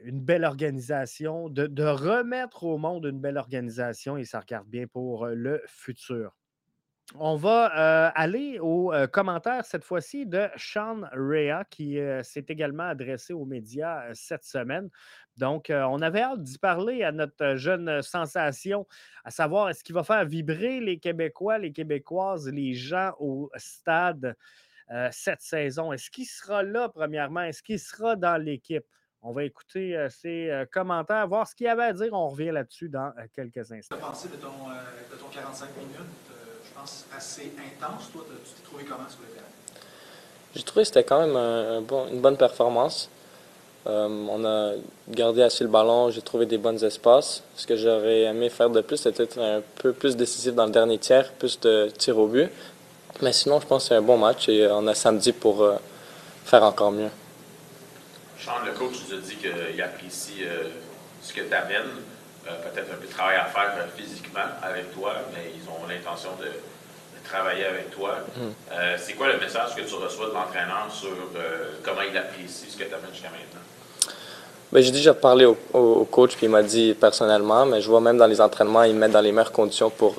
[0.00, 5.26] une belle organisation, de, remettre au monde une belle organisation et ça regarde bien pour
[5.26, 6.37] le futur.
[7.14, 7.64] On va
[8.08, 14.44] aller aux commentaires cette fois-ci de Sean Rea qui s'est également adressé aux médias cette
[14.44, 14.90] semaine.
[15.38, 18.86] Donc, on avait hâte d'y parler à notre jeune sensation,
[19.24, 24.36] à savoir est-ce qu'il va faire vibrer les Québécois, les Québécoises, les gens au stade
[25.10, 25.94] cette saison?
[25.94, 27.42] Est-ce qu'il sera là, premièrement?
[27.42, 28.84] Est-ce qu'il sera dans l'équipe?
[29.22, 32.12] On va écouter ses commentaires, voir ce qu'il avait à dire.
[32.12, 33.96] On revient là-dessus dans quelques instants.
[33.96, 34.50] Tu as pensé de ton,
[35.32, 35.96] 45 minutes,
[36.27, 36.27] je
[36.78, 38.10] pense, assez intense.
[38.12, 39.46] Toi, tu t'es trouvé comment sur le terrain?
[40.54, 43.08] J'ai trouvé que c'était quand même une bonne performance.
[43.86, 44.72] on a
[45.08, 47.42] gardé assez le ballon, j'ai trouvé des bons espaces.
[47.56, 50.98] Ce que j'aurais aimé faire de plus, c'était un peu plus décisif dans le dernier
[50.98, 52.50] tiers, plus de tirs au but.
[53.22, 55.66] Mais sinon, je pense que c'est un bon match et on a samedi pour
[56.44, 57.10] faire encore mieux.
[58.40, 60.68] Sean, le coach nous a dit qu'il apprécie euh,
[61.22, 61.90] ce que tu amènes.
[62.46, 65.86] Euh, peut-être un peu de travail à faire euh, physiquement avec toi, mais ils ont
[65.88, 66.48] l'intention de,
[67.24, 68.14] travailler avec toi.
[68.36, 68.76] Mm.
[68.96, 71.10] c'est quoi le message que tu reçois de l'entraîneur sur
[71.84, 74.14] comment il apprécie ce que tu amènes jusqu'à maintenant?
[74.72, 78.16] Ben, j'ai déjà parlé au, coach, puis il m'a dit personnellement, mais je vois même
[78.16, 80.16] dans les entraînements, il met dans les meilleures conditions pour,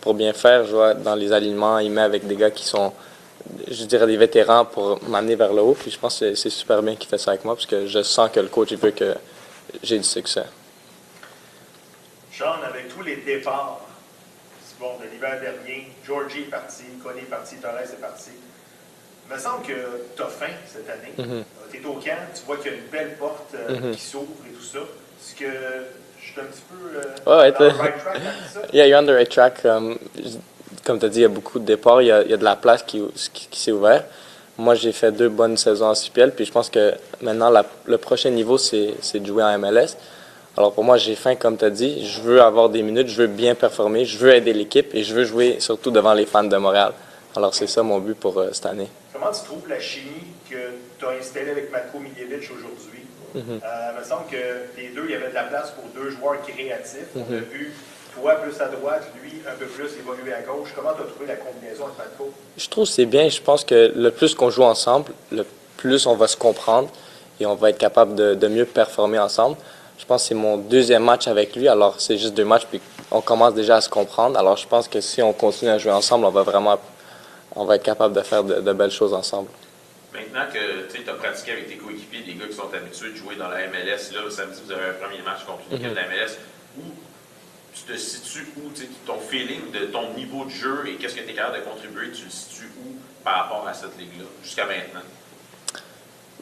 [0.00, 0.64] pour bien faire.
[0.64, 2.92] Je vois dans les alignements, il met avec des gars qui sont
[3.68, 5.76] je dirais, des vétérans pour m'amener vers le haut.
[5.78, 8.02] Puis je pense que c'est super bien qu'il fait ça avec moi parce que je
[8.02, 9.14] sens que le coach veut que
[9.82, 10.44] j'ai du succès.
[12.32, 13.80] Sean, avec tous les départs
[14.80, 18.30] bon, de l'hiver dernier, Georgie est parti, Connie est parti, Torres est parti.
[19.28, 19.72] Il me semble que
[20.16, 21.12] tu as faim cette année.
[21.18, 21.44] Mm-hmm.
[21.70, 23.94] Tu es au camp, tu vois qu'il y a une belle porte euh, mm-hmm.
[23.94, 24.78] qui s'ouvre et tout ça.
[24.78, 25.44] Est-ce que
[26.18, 28.60] je suis un petit peu euh, ouais, dans le right track avec ça?
[28.72, 29.64] Yeah, you're on the right track.
[29.64, 29.98] Um,
[30.84, 32.56] comme tu as dit, il y a beaucoup de départs, il y a, de la
[32.56, 34.06] place qui, qui, s'est ouverte.
[34.58, 37.52] Moi, j'ai fait deux bonnes saisons en CPL, puis je pense que maintenant,
[37.86, 39.96] le prochain niveau, c'est de jouer en MLS.
[40.56, 42.06] Alors pour moi, j'ai faim, comme tu as dit.
[42.06, 45.14] Je veux avoir des minutes, je veux bien performer, je veux aider l'équipe et je
[45.14, 46.92] veux jouer surtout devant les fans de Montréal.
[47.34, 48.88] Alors c'est ça mon but pour euh, cette année.
[49.12, 50.56] Comment tu trouves la chimie que
[50.98, 53.00] tu as installée avec Matko Miljevic aujourd'hui?
[53.34, 53.64] Mm-hmm.
[53.64, 56.10] Euh, il me semble que les deux, il y avait de la place pour deux
[56.10, 57.06] joueurs créatifs.
[57.16, 57.50] On a mm-hmm.
[57.50, 57.72] vu
[58.14, 60.68] toi plus à droite, lui un peu plus évolué à gauche.
[60.76, 62.30] Comment tu as trouvé la combinaison avec Matko?
[62.58, 63.30] Je trouve que c'est bien.
[63.30, 65.46] Je pense que le plus qu'on joue ensemble, le
[65.78, 66.90] plus on va se comprendre
[67.40, 69.56] et on va être capable de, mieux performer ensemble.
[70.02, 71.68] Je pense que c'est mon deuxième match avec lui.
[71.68, 72.80] Alors, c'est juste deux matchs, puis
[73.12, 74.36] on commence déjà à se comprendre.
[74.36, 76.76] Alors, je pense que si on continue à jouer ensemble, on va vraiment
[77.54, 79.48] on va être capable de faire de, belles choses ensemble.
[80.12, 83.36] Maintenant que tu as pratiqué avec tes coéquipiers, des gars qui sont habitués de jouer
[83.36, 86.08] dans la MLS, là, samedi, vous avez un premier match contre une équipe de la
[86.08, 86.36] MLS,
[86.78, 86.82] où
[87.72, 88.70] tu te situes où,
[89.06, 92.10] ton feeling de ton niveau de jeu et qu'est-ce que tu es capable de contribuer,
[92.10, 95.02] tu le situes où par rapport à cette ligue-là, jusqu'à maintenant?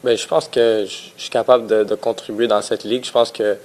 [0.03, 3.05] Bien, je pense que je suis capable de, contribuer dans cette ligue.
[3.05, 3.59] Je pense que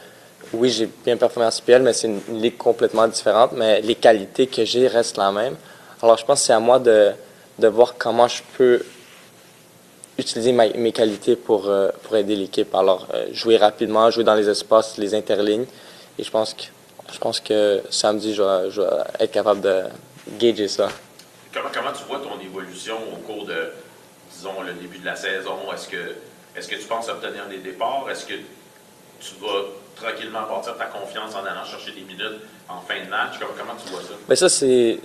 [0.52, 4.48] oui, j'ai bien performé en CPL, mais c'est une, ligue complètement différente, mais les qualités
[4.48, 5.56] que j'ai restent la même.
[6.04, 7.12] Alors, je pense que c'est à moi de,
[7.58, 8.84] de voir comment je peux
[10.18, 11.72] utiliser mes qualités pour,
[12.04, 12.76] pour aider l'équipe.
[12.76, 15.66] Alors, jouer rapidement, jouer dans les espaces, les interlignes.
[16.20, 16.64] Et je pense que,
[17.14, 18.88] je pense que samedi, je vais,
[19.22, 19.84] être capable de
[20.38, 20.90] gager ça.
[21.54, 23.72] Comment, comment tu vois ton évolution au cours de,
[24.46, 25.58] disons, le début de la saison?
[25.74, 26.16] Est-ce que,
[26.56, 28.06] est-ce que tu penses obtenir des départs?
[28.10, 29.64] Est-ce que tu vas
[29.96, 33.34] tranquillement partir ta confiance en allant chercher des minutes en fin de match?
[33.40, 34.14] Comment, tu vois ça?
[34.28, 35.00] Mais ça, c'est,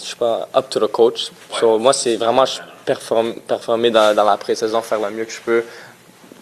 [0.00, 1.30] je sais pas, up to the coach.
[1.62, 2.44] moi, c'est vraiment
[2.84, 5.64] performer dans, dans la pré-saison, faire le mieux que je peux,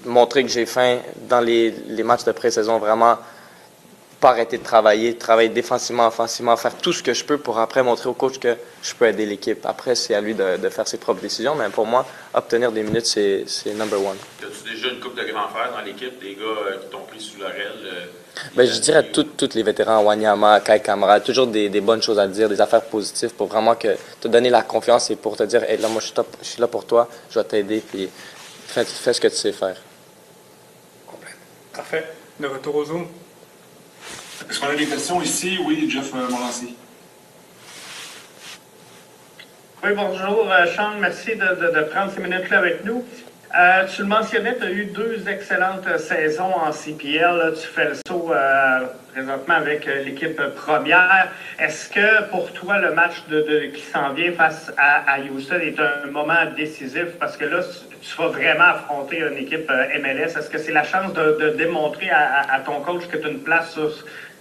[0.04, 3.18] montrer que j'ai faim dans les, les matchs de pré-saison, vraiment
[4.20, 7.82] pas arrêter de travailler, travailler défensivement, offensivement, faire tout ce que je peux pour après
[7.82, 9.64] montrer au coach que je peux aider l'équipe.
[9.66, 13.06] Après, c'est à lui de, faire ses propres décisions, mais pour moi, obtenir des minutes,
[13.06, 14.16] c'est number one.
[14.40, 17.20] As-tu déjà une coupe de grands frères dans l'équipe, des gars euh, qui t'ont pris
[17.20, 17.60] sous l'oreille?
[17.84, 18.06] Euh,
[18.54, 22.48] ben, je dirais tous les vétérans, Wanyama, Kai Kamara, toujours des, bonnes choses à dire,
[22.48, 25.78] des affaires positives pour vraiment que, te donner la confiance et pour te dire, hey,
[25.78, 28.08] là, moi, je suis, là pour toi, je vais t'aider, puis
[28.66, 29.76] fais, fais ce que tu sais faire.
[31.72, 32.06] Parfait.
[32.40, 33.06] De retour au Zoom.
[34.48, 35.58] Est-ce qu'on a des questions ici?
[35.66, 36.28] Oui, Jeff euh.
[39.84, 40.92] Oui, bonjour, euh, Sean.
[41.00, 43.04] Merci de, prendre ces minutes-là avec nous.
[43.58, 47.54] Euh, tu le mentionnais, tu as eu deux excellentes saisons en CPL.
[47.60, 48.32] Tu fais le saut
[49.12, 51.28] présentement avec l'équipe première.
[51.58, 56.10] Est-ce que pour toi, le match de, qui s'en vient face à, Houston est un
[56.10, 57.16] moment décisif?
[57.18, 57.60] Parce que là,
[58.00, 60.36] tu vas vraiment affronter une équipe MLS.
[60.38, 63.42] Est-ce que c'est la chance de, démontrer à, à, ton coach que tu as une
[63.42, 63.90] place sur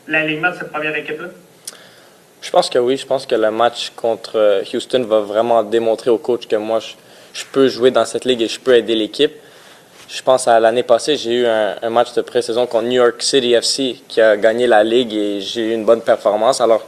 [0.07, 1.27] l'alignement de cette première équipe-là?
[2.41, 2.95] Je pense que oui.
[2.95, 6.79] Je pense que le match contre euh, Houston va vraiment démontrer au coach que moi,
[6.79, 9.33] je, peux jouer dans cette ligue et je peux aider l'équipe.
[10.07, 13.53] Je pense à l'année passée, j'ai eu un, match de pré-saison contre New York City
[13.53, 16.61] FC qui a gagné la ligue et j'ai eu une bonne performance.
[16.61, 16.85] Alors,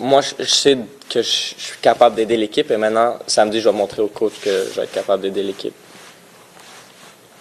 [0.00, 0.76] moi, je, sais
[1.08, 4.50] que je, suis capable d'aider l'équipe et maintenant, samedi, je vais montrer au coach que
[4.50, 5.74] je vais être capable d'aider l'équipe.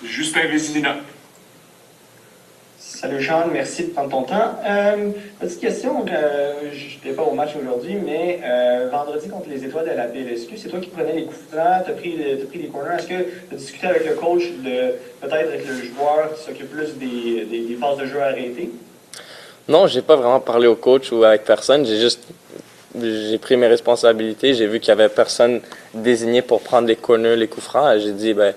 [0.04, 0.98] Justin Vézina.
[3.02, 4.60] Salut Sean, merci de prendre ton temps.
[4.64, 5.10] Euh,
[5.40, 9.90] petite question, euh, je n'étais pas au match aujourd'hui, mais euh, vendredi contre les Étoiles
[9.90, 12.98] de la BLSQ, c'est toi qui prenais les coups francs, tu as pris, les corners.
[13.00, 14.44] Est-ce que tu as discuté avec le coach,
[15.20, 18.70] peut-être avec le joueur qui s'occupe plus des, des, phases de jeu arrêtées?
[19.68, 21.84] Non, j'ai pas vraiment parlé au coach ou avec personne.
[21.84, 22.28] J'ai juste
[23.02, 24.54] j'ai pris mes responsabilités.
[24.54, 25.62] J'ai vu qu'il y avait personne
[25.96, 27.98] désigné pour prendre les corners, les coups francs.
[28.00, 28.54] J'ai dit, ben,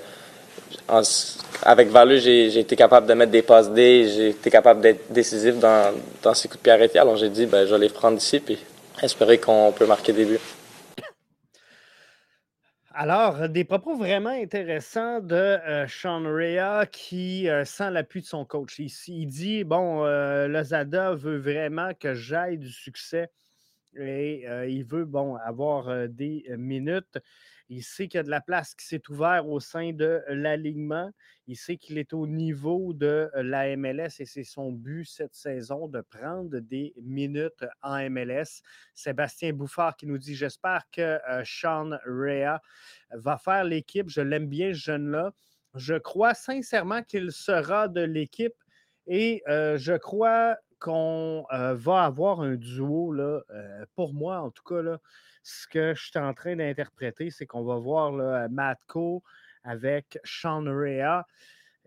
[1.63, 5.59] avec Valu, j'ai été capable de mettre des passes D, j'ai été capable d'être décisif
[5.59, 5.95] dans,
[6.35, 6.99] ces coups de pied arrêtés.
[6.99, 8.59] Alors j'ai dit, ben, je vais les prendre ici puis
[9.03, 10.39] espérer qu'on peut marquer des buts.
[12.97, 18.45] Alors, des propos vraiment intéressants de euh, Sean Rea qui euh, sent l'appui de son
[18.45, 18.79] coach.
[18.79, 23.33] Ici, il dit Bon, euh, Lozada veut vraiment que j'aille du succès
[23.97, 27.19] et il veut bon, avoir des minutes.
[27.75, 31.11] Il sait qu'il y a de la place qui s'est ouverte au sein de l'alignement.
[31.49, 35.89] Il sait qu'il est au niveau de la MLS et c'est son but cette saison
[35.89, 38.63] de prendre des minutes en MLS.
[38.95, 42.61] Sébastien Bouffard qui nous dit J'espère que Sean Rea
[43.11, 44.09] va faire l'équipe.
[44.09, 45.33] Je l'aime bien, ce jeune-là.
[45.75, 48.55] Je crois sincèrement qu'il sera de l'équipe
[49.09, 53.43] et je crois qu'on va avoir un duo, là,
[53.97, 54.81] pour moi en tout cas.
[54.81, 55.01] Là,
[55.45, 59.23] ce que je suis en train d'interpréter, c'est qu'on va voir là, Matko
[59.63, 61.27] avec Sean Rea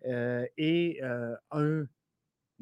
[0.06, 1.86] euh, et euh, un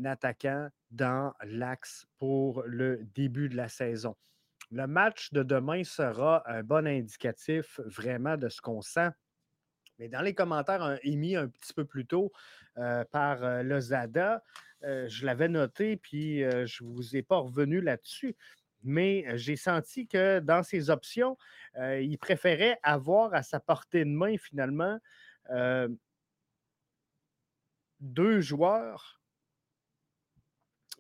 [0.04, 4.16] attaquant dans l'axe pour le début de la saison.
[4.72, 9.10] Le match de demain sera un bon indicatif vraiment de ce qu'on sent.
[10.00, 12.32] Mais dans les commentaires émis un petit peu plus tôt
[12.78, 14.44] euh, par Lozada,
[14.82, 18.36] je l'avais noté, puis je ne vous ai pas revenu là-dessus
[18.86, 21.38] mais j'ai senti que dans ses options,
[21.78, 25.00] il préférait avoir à sa portée de main finalement
[28.00, 29.22] deux joueurs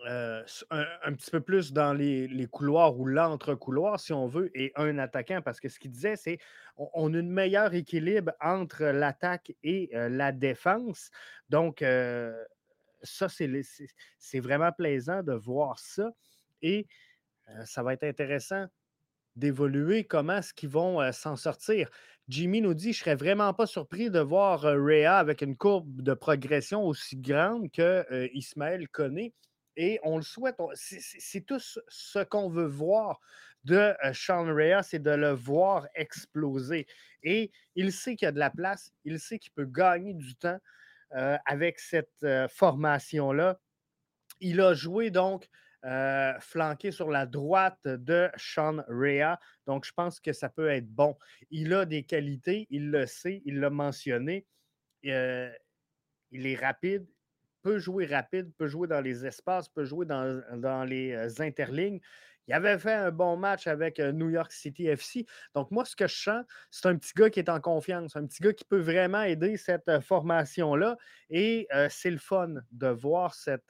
[0.03, 5.41] un, petit peu plus dans les, couloirs ou l'entre-couloir, si on veut, et un attaquant,
[5.41, 6.37] parce que ce qu'il disait, c'est
[6.77, 11.09] on, a un meilleur équilibre entre l'attaque et la défense.
[11.49, 11.83] Donc,
[13.03, 16.11] ça, c'est vraiment plaisant de voir ça.
[16.61, 17.04] Et euh,
[17.65, 18.67] ça va être intéressant
[19.35, 20.05] d'évoluer.
[20.05, 21.89] Comment est-ce qu'ils vont euh, s'en sortir?
[22.27, 25.55] Jimmy nous dit Je ne serais vraiment pas surpris de voir euh, Rhea avec une
[25.55, 29.33] courbe de progression aussi grande que Ismaël connaît.
[29.77, 30.55] Et on le souhaite.
[30.73, 33.19] C'est tout ce qu'on veut voir
[33.65, 36.87] de Sean Rhea, c'est de le voir exploser.
[37.23, 40.35] Et il sait qu'il y a de la place, il sait qu'il peut gagner du
[40.35, 40.59] temps
[41.09, 43.59] avec cette formation-là.
[44.39, 45.49] Il a joué donc
[45.85, 49.39] euh, flanqué sur la droite de Sean Rea.
[49.67, 51.15] Donc, je pense que ça peut être bon.
[51.51, 54.47] Il a des qualités, il le sait, il l'a mentionné.
[55.05, 55.51] Euh,
[56.31, 57.05] il est rapide,
[57.61, 61.99] peut jouer rapide, peut jouer dans les espaces, peut jouer dans, les euh, interlignes.
[62.47, 65.27] Il avait fait un bon match avec New York City FC.
[65.53, 68.25] Donc, moi, ce que je sens, c'est un petit gars qui est en confiance, un
[68.25, 70.97] petit gars qui peut vraiment aider cette formation-là.
[71.29, 73.65] Et c'est le fun de voir cette,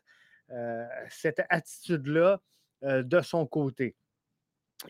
[1.09, 2.39] cette attitude-là
[2.83, 3.95] euh, de son côté.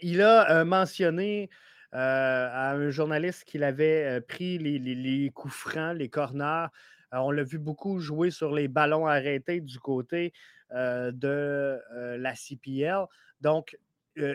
[0.01, 1.49] Il a euh, mentionné
[1.91, 6.67] à un journaliste qu'il avait pris les, coups francs, les corners.
[7.13, 10.33] on l'a vu beaucoup jouer sur les ballons arrêtés du côté
[10.73, 11.79] de
[12.17, 13.05] la CPL.
[13.39, 13.77] Donc,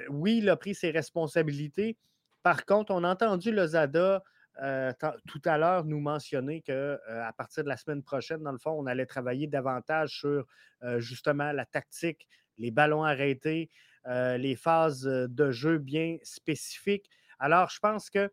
[0.09, 1.99] oui, il a pris ses responsabilités.
[2.43, 4.23] Par contre, on a entendu Lozada
[4.63, 4.93] euh,
[5.27, 8.73] tout à l'heure nous mentionner qu'à euh, partir de la semaine prochaine, dans le fond,
[8.73, 10.47] on allait travailler davantage sur
[10.83, 13.71] euh, justement la tactique, les ballons arrêtés,
[14.07, 17.09] les phases de jeu bien spécifiques.
[17.39, 18.31] Alors, je pense que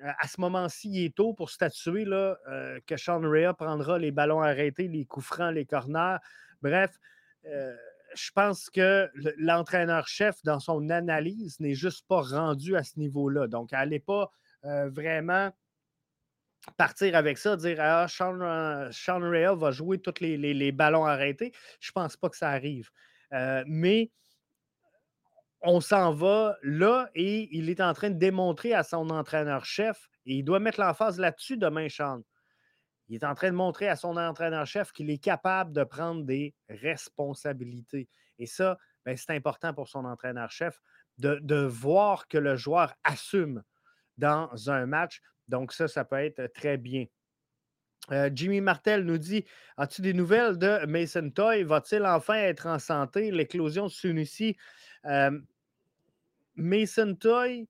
[0.00, 2.38] à ce moment-ci, il est tôt pour statuer là,
[2.86, 6.16] que Sean Rea prendra les ballons arrêtés, les coups francs, les corners.
[6.62, 6.98] Bref,
[7.44, 13.46] je pense que l'entraîneur-chef, dans son analyse, n'est juste pas rendu à ce niveau-là.
[13.46, 14.30] Donc, elle n'est pas
[14.64, 15.52] euh, vraiment
[16.76, 21.52] partir avec ça, dire Ah, Sean, euh, va jouer tous les, ballons arrêtés.
[21.80, 22.90] Je ne pense pas que ça arrive.
[23.32, 24.10] Euh, mais
[25.62, 30.36] on s'en va là et il est en train de démontrer à son entraîneur-chef, et
[30.36, 32.22] il doit mettre l'emphase là-dessus demain, Sean.
[33.08, 36.54] Il est en train de montrer à son entraîneur-chef qu'il est capable de prendre des
[36.68, 38.08] responsabilités.
[38.38, 40.80] Et ça, ben, c'est important pour son entraîneur-chef
[41.18, 43.62] de, de, voir que le joueur assume
[44.18, 45.20] dans un match.
[45.48, 47.06] Donc, ça, ça peut être très bien.
[48.12, 49.44] Euh, Jimmy Martel nous dit
[49.76, 51.62] As-tu des nouvelles de Mason Toy?
[51.62, 53.30] Va-t-il enfin être en santé?
[53.30, 54.56] L'éclosion de Sunusi.
[55.06, 55.38] Euh,
[56.54, 57.66] Mason Toy,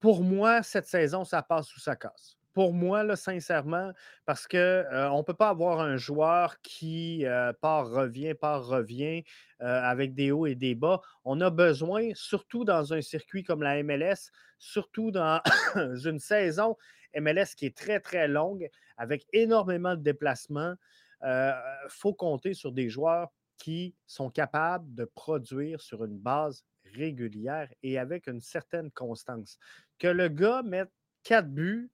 [0.00, 3.92] pour moi, cette saison, ça passe ou ça casse pour moi, là, sincèrement,
[4.24, 9.24] parce qu'on euh, ne peut pas avoir un joueur qui euh, part, revient, part, revient
[9.62, 11.00] euh, avec des hauts et des bas.
[11.24, 15.40] On a besoin, surtout dans un circuit comme la MLS, surtout dans
[16.04, 16.76] une saison
[17.14, 20.74] MLS qui est très, très longue, avec énormément de déplacements.
[21.22, 21.54] Il
[21.88, 27.98] faut compter sur des joueurs qui sont capables de produire sur une base régulière et
[27.98, 29.58] avec une certaine constance.
[29.98, 30.90] Que le gars mette
[31.22, 31.90] quatre buts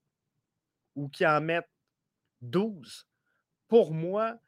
[0.97, 1.71] ou qui en mettent
[2.43, 3.07] 12,
[3.69, 4.39] pour moi,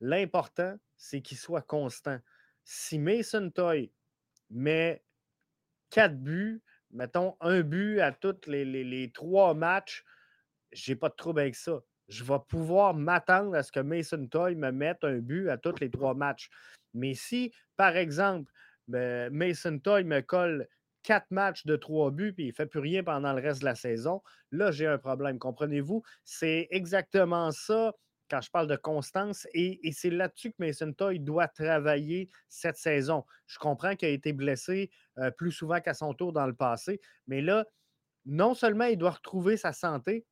[0.00, 2.18] l'important, c'est qu'il soit constant.
[2.64, 3.92] Si Mason Toy
[4.50, 5.02] met
[5.90, 10.04] 4 buts, mettons un but à tous les, trois matchs,
[10.72, 11.80] j'ai pas de trouble avec ça.
[12.08, 15.80] Je vais pouvoir m'attendre à ce que Mason Toy me mette un but à tous
[15.80, 16.50] les trois matchs.
[16.94, 18.52] Mais si, par exemple,
[18.88, 20.68] ben, Mason Toy me colle
[21.02, 23.66] quatre matchs de trois buts, puis il ne fait plus rien pendant le reste de
[23.66, 25.38] la saison, là, j'ai un problème.
[25.38, 26.02] Comprenez-vous?
[26.24, 27.92] C'est exactement ça
[28.30, 33.26] quand je parle de constance, et, c'est là-dessus que Mason Toy doit travailler cette saison.
[33.46, 36.98] Je comprends qu'il a été blessé euh, plus souvent qu'à son tour dans le passé,
[37.26, 37.66] mais là,
[38.24, 40.24] non seulement il doit retrouver sa santé,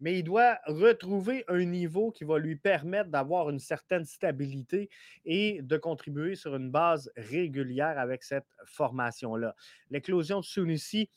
[0.00, 4.88] mais il doit retrouver un niveau qui va lui permettre d'avoir une certaine stabilité
[5.24, 9.54] et de contribuer sur une base régulière avec cette formation-là.
[9.90, 11.08] L'éclosion de Sunusi,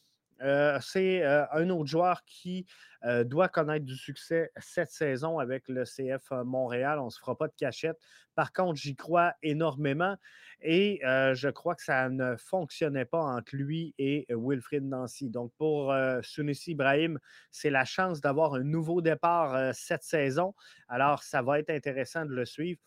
[0.41, 2.65] euh, c'est euh, un autre joueur qui
[3.05, 6.99] euh, doit connaître du succès cette saison avec le CF Montréal.
[6.99, 7.97] On ne se fera pas de cachette.
[8.35, 10.17] Par contre, j'y crois énormément
[10.61, 15.29] et je crois que ça ne fonctionnait pas entre lui et Wilfried Nancy.
[15.29, 17.19] Donc, pour Sunusi Ibrahim,
[17.51, 20.55] c'est la chance d'avoir un nouveau départ cette saison.
[20.87, 22.79] Alors, ça va être intéressant de le suivre.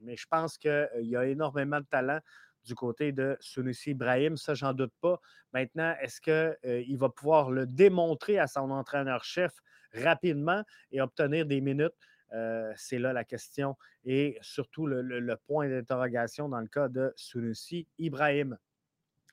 [0.00, 2.20] Mais je pense qu'il y a énormément de talent
[2.64, 4.36] du côté de Sunusi Ibrahim.
[4.36, 5.20] Ça, j'en doute pas.
[5.52, 9.52] Maintenant, est-ce qu'il euh, va pouvoir le démontrer à son entraîneur-chef
[9.94, 11.92] rapidement et obtenir des minutes?
[12.32, 17.88] Euh, c'est là la question et surtout le, point d'interrogation dans le cas de Sunusi
[17.98, 18.56] Ibrahim.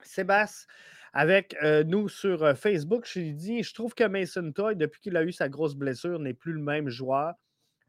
[0.02, 0.68] Sébastien,
[1.14, 5.18] avec euh, nous sur Facebook, je lui dis je trouve que Mason Toy, depuis qu'il
[5.18, 7.34] a eu sa grosse blessure, n'est plus le même joueur.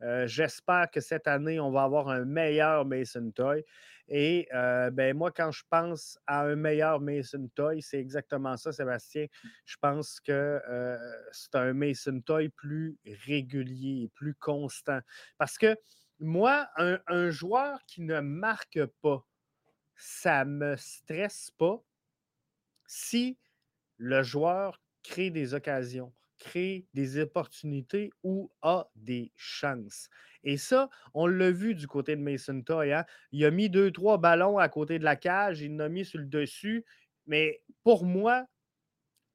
[0.03, 3.65] Euh, j'espère que cette année, on va avoir un meilleur Mason Toy.
[4.09, 8.73] Et euh, ben, moi, quand je pense à un meilleur Mason Toy, c'est exactement ça,
[8.73, 9.27] Sébastien.
[9.67, 10.33] Je pense que
[10.69, 10.97] euh,
[11.33, 12.97] c'est un Mason Toy plus
[13.27, 15.01] régulier, plus constant.
[15.37, 15.77] Parce que
[16.21, 19.25] moi, un, un joueur qui ne marque pas,
[19.97, 21.83] ça ne me stresse pas
[22.87, 23.39] si
[23.99, 30.09] le joueur crée des occasions crée des opportunités ou a des chances.
[30.45, 32.93] Et ça, on l'a vu du côté de Mason Toy.
[32.93, 33.05] Hein.
[33.33, 36.05] Il a mis deux, trois ballons à côté de la cage, il en a mis
[36.05, 36.85] sur le dessus.
[37.27, 38.47] Mais pour moi,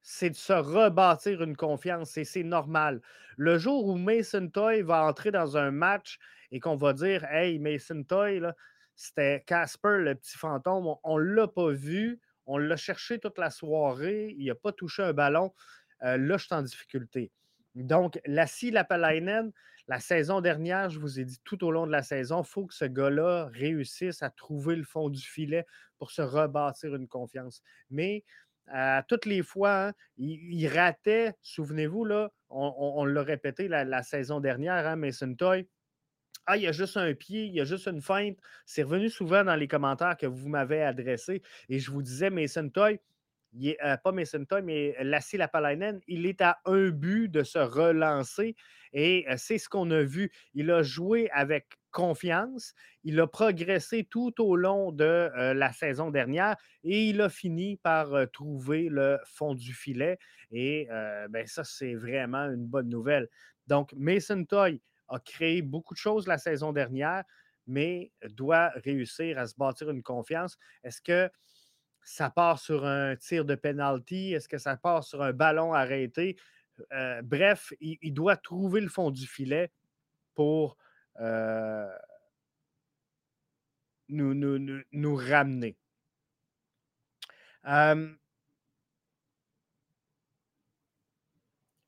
[0.02, 3.00] c'est de se rebâtir une confiance et c'est normal.
[3.36, 6.18] Le jour où Mason Toy va entrer dans un match
[6.50, 8.40] et qu'on va dire Hey, Mason Toy,
[8.94, 13.50] c'était Casper, le petit fantôme, on ne l'a pas vu, on l'a cherché toute la
[13.50, 15.52] soirée, il n'a pas touché un ballon.
[16.02, 17.30] Euh, là, je suis en difficulté.
[17.74, 19.52] Donc, Lassie Lapalainen,
[19.88, 22.66] la saison dernière, je vous ai dit tout au long de la saison, il faut
[22.66, 25.66] que ce gars-là réussisse à trouver le fond du filet
[25.98, 27.62] pour se rebâtir une confiance.
[27.90, 28.24] Mais
[29.08, 34.96] toutes les fois, hein, il, ratait, souvenez-vous, là, on, l'a répété la, saison dernière, hein,
[34.96, 35.68] Mason Toy.
[36.46, 38.36] Ah, il y a juste un pied, il y a juste une feinte.
[38.66, 41.42] C'est revenu souvent dans les commentaires que vous m'avez adressés.
[41.70, 43.00] Et je vous disais, Mason Toy,
[43.62, 48.56] euh, pas Mason Toy, mais Lassie Lapalainen, il est à un but de se relancer.
[48.92, 50.32] Et euh, c'est ce qu'on a vu.
[50.54, 52.74] Il a joué avec confiance.
[53.04, 57.76] Il a progressé tout au long de euh, la saison dernière et il a fini
[57.76, 60.18] par trouver le fond du filet.
[60.50, 60.88] Et
[61.30, 63.28] ben, ça, c'est vraiment une bonne nouvelle.
[63.66, 67.24] Donc, Mason Toy a créé beaucoup de choses la saison dernière,
[67.66, 70.56] mais doit réussir à se bâtir une confiance.
[70.82, 71.30] Est-ce que
[72.04, 74.32] ça part sur un tir de penalty?
[74.32, 76.36] Est-ce que ça part sur un ballon arrêté?
[76.92, 79.70] Euh, bref, il, doit trouver le fond du filet
[80.34, 80.76] pour
[81.20, 81.88] euh,
[84.08, 85.76] nous, nous, ramener.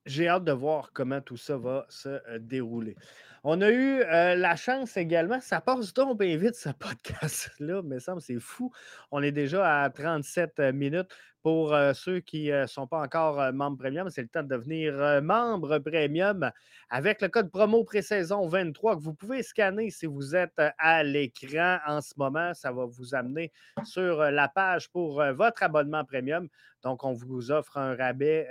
[0.07, 2.96] J'ai hâte de voir comment tout ça va se euh, dérouler.
[3.44, 8.00] On a eu euh, la chance également, ça passe donc bien vite ce podcast-là, mais
[8.00, 8.72] ça me c'est fou.
[9.11, 11.11] On est déjà à 37 euh, minutes.
[11.47, 15.78] Pour ceux qui ne sont pas encore membres premium, c'est le temps de devenir membre
[15.78, 16.51] premium
[16.90, 21.78] avec le code promo pré-saison 23 que vous pouvez scanner si vous êtes à l'écran
[21.86, 22.53] en ce moment.
[22.53, 23.53] Ça va vous amener
[23.84, 26.49] sur la page pour votre abonnement premium.
[26.82, 28.49] Donc, on vous offre un rabais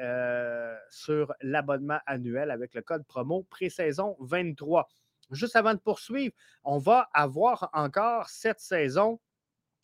[0.89, 4.87] sur l'abonnement annuel avec le code promo pré-saison 23
[5.31, 6.33] juste avant de poursuivre,
[6.63, 9.19] on va avoir encore cette saison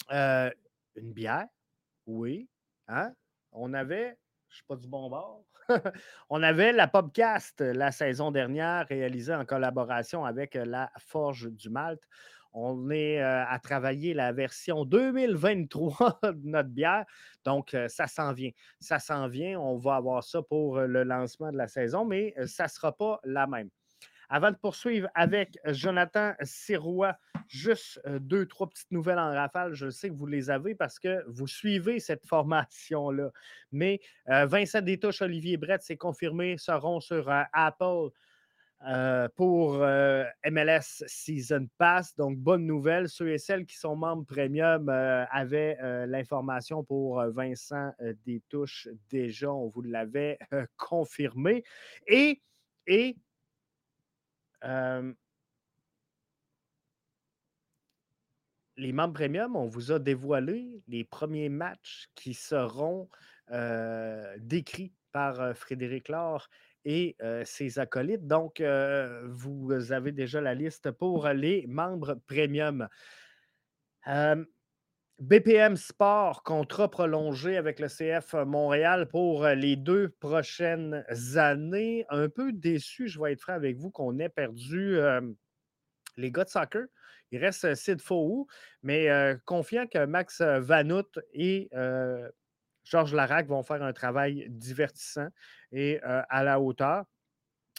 [0.10, 0.54] une
[0.96, 1.48] bière.
[2.06, 2.48] Oui.
[2.92, 3.14] Hein?
[3.54, 4.18] On avait,
[4.50, 5.44] je ne suis pas du bon bord,
[6.30, 12.04] on avait la podcast la saison dernière réalisée en collaboration avec la Forge du Malte.
[12.54, 17.06] On est euh, à travailler la version 2023 de notre bière.
[17.46, 18.52] Donc, euh, ça s'en vient.
[18.82, 19.58] Ça s'en vient.
[19.58, 23.22] On va avoir ça pour le lancement de la saison, mais ça ne sera pas
[23.24, 23.70] la même.
[24.34, 27.18] Avant de poursuivre avec Jonathan Sirois,
[27.50, 29.74] juste euh, deux, trois petites nouvelles en rafale.
[29.74, 33.30] Je sais que vous les avez parce que vous suivez cette formation-là.
[33.74, 38.12] Mais euh, Vincent Détouche, Olivier Brett, c'est confirmé, seront sur euh, Apple.
[39.36, 39.86] pour
[40.50, 42.16] MLS Season Pass.
[42.16, 43.10] Donc, bonne nouvelle.
[43.10, 45.78] Ceux et celles qui sont membres premium avaient
[46.08, 47.92] l'information pour Vincent
[48.26, 49.52] Détouche déjà.
[49.52, 50.40] On vous l'avait
[50.78, 51.64] confirmé.
[52.08, 52.42] Et,
[52.88, 53.18] et
[58.78, 63.10] les membres premium, on vous a dévoilé les premiers matchs qui seront
[64.40, 66.50] décrits par Frédéric Laure
[66.86, 68.26] et ses acolytes.
[68.28, 68.62] Donc,
[69.26, 72.88] vous avez déjà la liste pour les membres premium.
[75.22, 81.06] BPM Sport, contrat prolongé avec le CF Montréal pour euh, les deux prochaines
[81.36, 82.08] années.
[82.10, 85.22] Un peu déçu, je vais être franc avec vous, qu'on ait perdu euh,
[86.18, 86.88] les gars de soccer.
[87.32, 88.48] Il reste euh, Sid Fou,
[88.82, 89.10] mais
[89.46, 91.70] confiant que Max Vanout et
[92.84, 95.28] Georges Larac vont faire un travail divertissant
[95.72, 97.06] et à la hauteur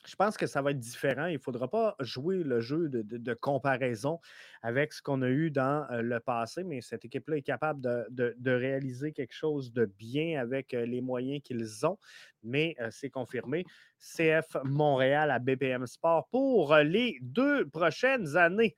[0.06, 1.26] je pense que ça va être différent.
[1.26, 4.20] Il ne faudra pas jouer le jeu de, comparaison
[4.62, 8.50] avec ce qu'on a eu dans euh, le passé, mais cette équipe-là est capable de,
[8.50, 11.98] réaliser quelque chose de bien avec euh, les moyens qu'ils ont.
[12.42, 13.64] Mais euh, c'est confirmé.
[13.98, 18.76] CF Montréal à BPM Sport pour les deux prochaines années.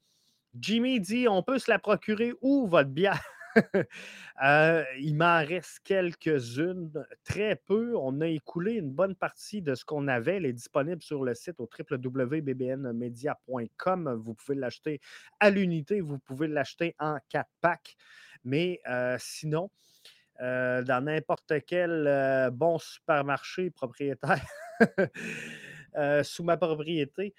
[0.58, 3.20] Jimmy dit on peut se la procurer où votre bière?
[4.42, 6.90] Euh, il m'en reste quelques-unes,
[7.22, 7.94] très peu.
[7.96, 10.38] On a écoulé une bonne partie de ce qu'on avait.
[10.38, 14.14] Elle est disponible sur le site au www.bbnmedia.com.
[14.20, 15.00] Vous pouvez l'acheter
[15.38, 17.94] à l'unité, vous pouvez l'acheter en quatre packs.
[18.42, 19.70] Mais euh, sinon,
[20.40, 24.44] euh, dans n'importe quel bon supermarché propriétaire
[26.22, 27.34] sous ma propriété,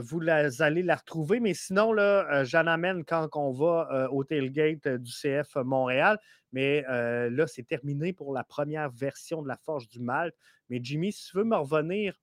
[0.00, 1.40] vous allez la retrouver.
[1.40, 6.18] Mais sinon, là, j'en amène quand on va au tailgate du CF Montréal.
[6.52, 10.36] Mais là, c'est terminé pour la première version de la Forge du Malte.
[10.70, 12.18] Mais Jimmy, si tu veux me revenir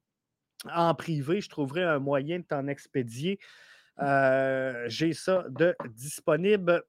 [0.74, 3.40] en privé, je trouverai un moyen de t'en expédier.
[3.98, 6.84] J'ai ça de disponible.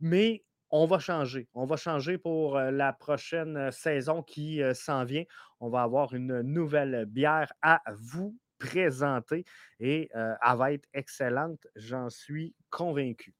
[0.00, 1.48] Mais on va changer.
[1.54, 5.24] On va changer pour la prochaine saison qui s'en vient.
[5.60, 9.44] On va avoir une nouvelle bière à vous présenter
[9.80, 13.34] et elle va être excellente, j'en suis convaincu.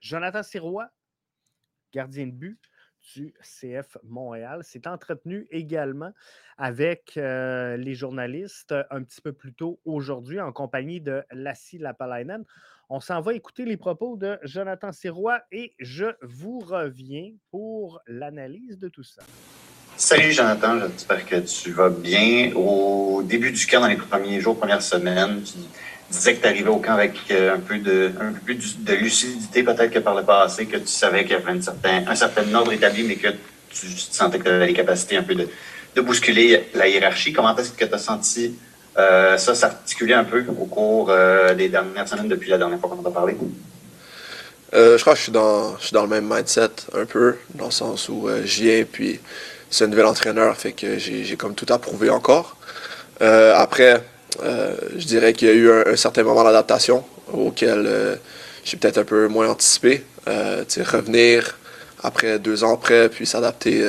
[0.00, 0.88] Jonathan Sirois,
[1.92, 2.58] gardien de but
[3.14, 6.12] du CF Montréal, s'est entretenu également
[6.58, 12.44] avec les journalistes un petit peu plus tôt aujourd'hui en compagnie de Lassie Lapalainen.
[12.88, 18.78] On s'en va écouter les propos de Jonathan Sirois et je vous reviens pour l'analyse
[18.78, 19.22] de tout ça.
[19.96, 22.52] Salut Jonathan, j'espère que tu vas bien.
[22.54, 25.42] Au début du camp, dans les premiers jours, premières semaines,
[26.12, 28.94] disais que tu arrivais au camp avec euh, un peu de, un peu plus de
[28.94, 32.14] lucidité peut-être que par le passé, que tu savais qu'il y avait un certain, un
[32.14, 33.28] certain ordre établi, mais que
[33.70, 35.48] tu sentais que tu avais les capacités un peu de,
[35.94, 37.32] de bousculer la hiérarchie.
[37.32, 38.54] Comment est-ce que tu as senti
[38.98, 42.90] euh, ça s'articulait un peu au cours euh, des dernières semaines depuis la dernière fois
[42.90, 43.36] qu'on en a parlé?
[44.74, 47.66] Je crois que je suis, dans, je suis dans le même mindset un peu, dans
[47.66, 49.20] le sens où j'y ai, puis
[49.70, 52.56] c'est un nouvel entraîneur, fait que j'ai comme tout approuvé encore.
[53.20, 54.02] après,
[54.40, 58.18] je dirais qu'il y a eu un, certain moment d'adaptation auquel
[58.64, 60.04] j'ai peut-être un peu moins anticipé.
[60.26, 61.58] revenir
[62.02, 63.84] après deux ans après, puis s'adapter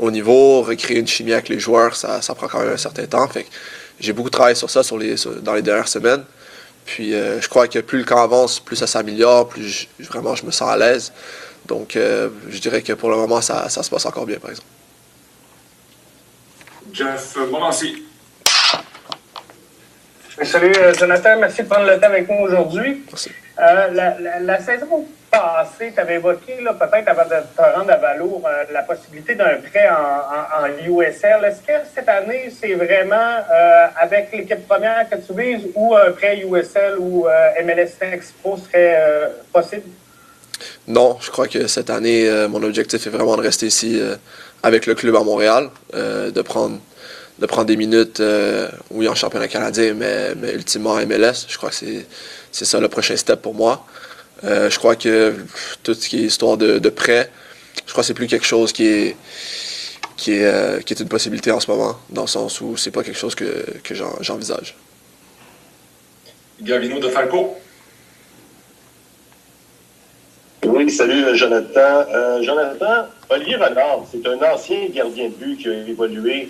[0.00, 3.28] au niveau, recréer une chimie avec les joueurs, ça, prend quand même un certain temps.
[4.00, 4.82] J'ai beaucoup travaillé sur ça
[5.42, 6.24] dans les dernières semaines.
[6.88, 10.46] Puis euh, je crois que plus le camp avance, plus ça s'améliore, plus vraiment je
[10.46, 11.12] me sens à l'aise.
[11.66, 14.50] Donc euh, je dirais que pour le moment, ça, ça, se passe encore bien, par
[14.50, 14.68] exemple.
[16.90, 18.04] Jeff Morancy.
[20.42, 23.02] Salut Jonathan, merci de prendre le temps avec nous aujourd'hui.
[23.08, 23.30] Merci.
[23.58, 28.42] Euh, la, la, saison passée, tu avais évoqué, peut-être avant de te rendre à Valour,
[28.46, 31.44] euh, la possibilité d'un prêt en, en, USL.
[31.44, 36.12] Est-ce que cette année, c'est vraiment euh, avec l'équipe première que tu vises ou un
[36.12, 37.26] prêt USL ou
[37.64, 39.88] MLS Next Pro serait possible?
[40.86, 44.00] Non, je crois que cette année, mon objectif est vraiment de rester ici
[44.62, 46.78] avec le club à Montréal, de prendre
[47.38, 48.22] de prendre des minutes,
[48.90, 51.46] oui, en championnat canadien, mais, mais ultimement MLS.
[51.48, 52.06] Je crois que c'est
[52.52, 53.84] c'est ça le prochain step pour moi.
[54.44, 55.34] Euh, je crois que
[55.82, 57.30] tout ce qui est histoire de, prêt,
[57.86, 59.16] je crois que c'est plus quelque chose qui est,
[60.16, 62.90] qui est, euh, qui est une possibilité en ce moment, dans le sens où c'est
[62.90, 64.76] pas quelque chose que, que j'envisage.
[66.60, 67.56] Gavino de Falco.
[70.64, 72.04] Oui, salut Jonathan.
[72.12, 76.48] Euh, Jonathan, Olivier Renard, c'est un ancien gardien de but qui a évolué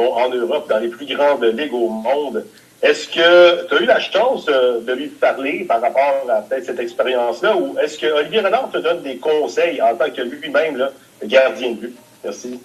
[0.00, 2.44] en Europe, dans les plus grandes ligues au monde.
[2.82, 6.80] Est-ce que tu as eu la chance euh, de lui parler par rapport à cette
[6.80, 10.88] expérience-là ou est-ce que Olivier Renard te donne des conseils en tant que lui-même
[11.24, 11.96] gardien de but?
[12.24, 12.58] Merci.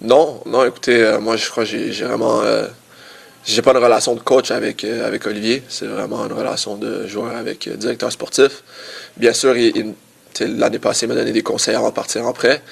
[0.00, 2.42] Non, non, écoutez, euh, moi je crois que j'ai vraiment.
[2.42, 2.66] Euh,
[3.44, 5.64] j'ai pas une relation de coach avec, avec Olivier.
[5.68, 8.62] C'est vraiment une relation de joueur avec directeur sportif.
[9.18, 9.54] Bien sûr,
[10.40, 12.62] l'année passée, il m'a donné des conseils avant de partir en prêt,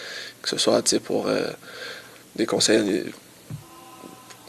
[0.41, 1.27] que ce soit pour
[2.37, 3.05] des conseils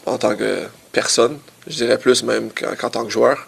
[0.06, 3.46] en tant que personne, je dirais plus même qu'en tant que joueur.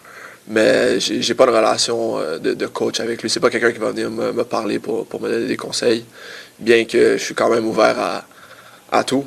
[0.49, 3.29] Mais j'ai pas de relation euh, de, coach avec lui.
[3.29, 6.05] C'est pas quelqu'un qui va venir me, parler pour, me donner des conseils.
[6.57, 8.23] Bien que je suis quand même ouvert
[8.91, 9.25] à, tout.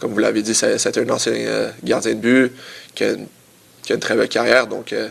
[0.00, 2.52] comme vous l'avez dit, c'est un ancien euh, gardien de but
[2.96, 3.12] qui a,
[3.90, 4.66] une, très belle carrière.
[4.66, 5.08] Donc euh,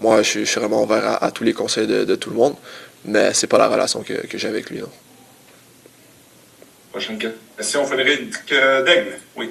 [0.00, 2.56] moi, je, suis vraiment ouvert à, tous les conseils de, tout le monde.
[3.04, 4.80] Mais c'est pas la relation que, j'ai avec lui.
[6.90, 7.16] Prochaine
[7.56, 9.18] question, Frédéric Daigle.
[9.36, 9.50] Oui.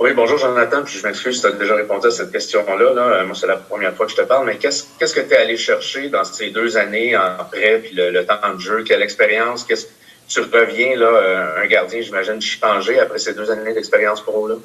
[0.00, 2.94] Oui, bonjour Jonathan, puis je m'excuse, tu as déjà répondu à cette question-là.
[2.94, 3.24] Là.
[3.24, 5.56] Moi, c'est la première fois que je te parle, mais qu'est-ce que tu es allé
[5.56, 8.84] chercher dans ces deux années en prêt, puis le, temps de jeu?
[8.84, 9.64] Quelle expérience?
[9.64, 9.86] Qu'est-ce
[10.28, 14.56] tu reviens, là, euh, un gardien, j'imagine, changé après ces deux années d'expérience pro, là?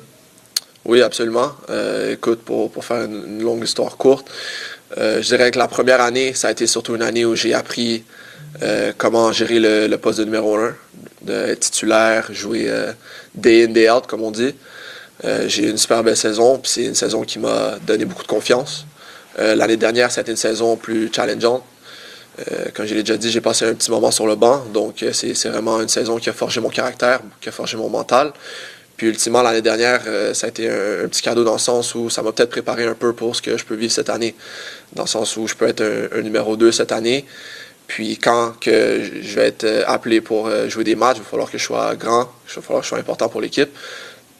[0.86, 1.54] Oui, absolument.
[1.70, 4.30] Euh, écoute, pour, pour faire une, longue histoire courte,
[4.98, 7.54] euh, je dirais que la première année, ça a été surtout une année où j'ai
[7.54, 8.04] appris
[9.00, 10.76] comment gérer le, poste de numéro un,
[11.24, 12.72] de titulaire, jouer
[13.34, 14.54] day in, day out, comme on dit.
[15.26, 18.24] Euh, j'ai eu une super belle saison, puis c'est une saison qui m'a donné beaucoup
[18.24, 18.86] de confiance.
[19.40, 21.64] Euh, l'année dernière, ça a été une saison plus challengeante.
[22.40, 25.06] Euh, comme je l'ai déjà dit, j'ai passé un petit moment sur le banc, donc
[25.14, 28.34] c'est vraiment une saison qui a forgé mon caractère, qui a forgé mon mental.
[28.98, 30.02] Puis ultimement, l'année dernière,
[30.34, 32.94] ça a été un, petit cadeau dans le sens où ça m'a peut-être préparé un
[32.94, 34.36] peu pour ce que je peux vivre cette année.
[34.94, 37.26] Dans le sens où je peux être un, numéro 2 cette année.
[37.88, 41.58] Puis quand que je vais être appelé pour jouer des matchs, il va falloir que
[41.58, 43.70] je sois grand, il va falloir que je sois important pour l'équipe.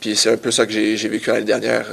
[0.04, 1.86] Puis c'est un peu ça que j'ai vécu l'année dernière,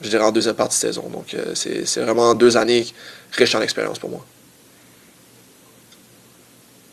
[0.00, 1.08] je dirais en deuxième partie de saison.
[1.08, 2.86] Donc c'est vraiment deux années
[3.32, 4.24] riches en expérience pour moi.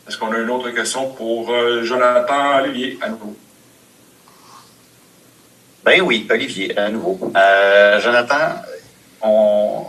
[0.08, 3.36] Est-ce qu'on a une autre question pour Jonathan Olivier à nouveau?
[5.84, 7.20] Ben oui, Olivier, à nouveau.
[8.00, 8.56] Jonathan,
[9.20, 9.84] on,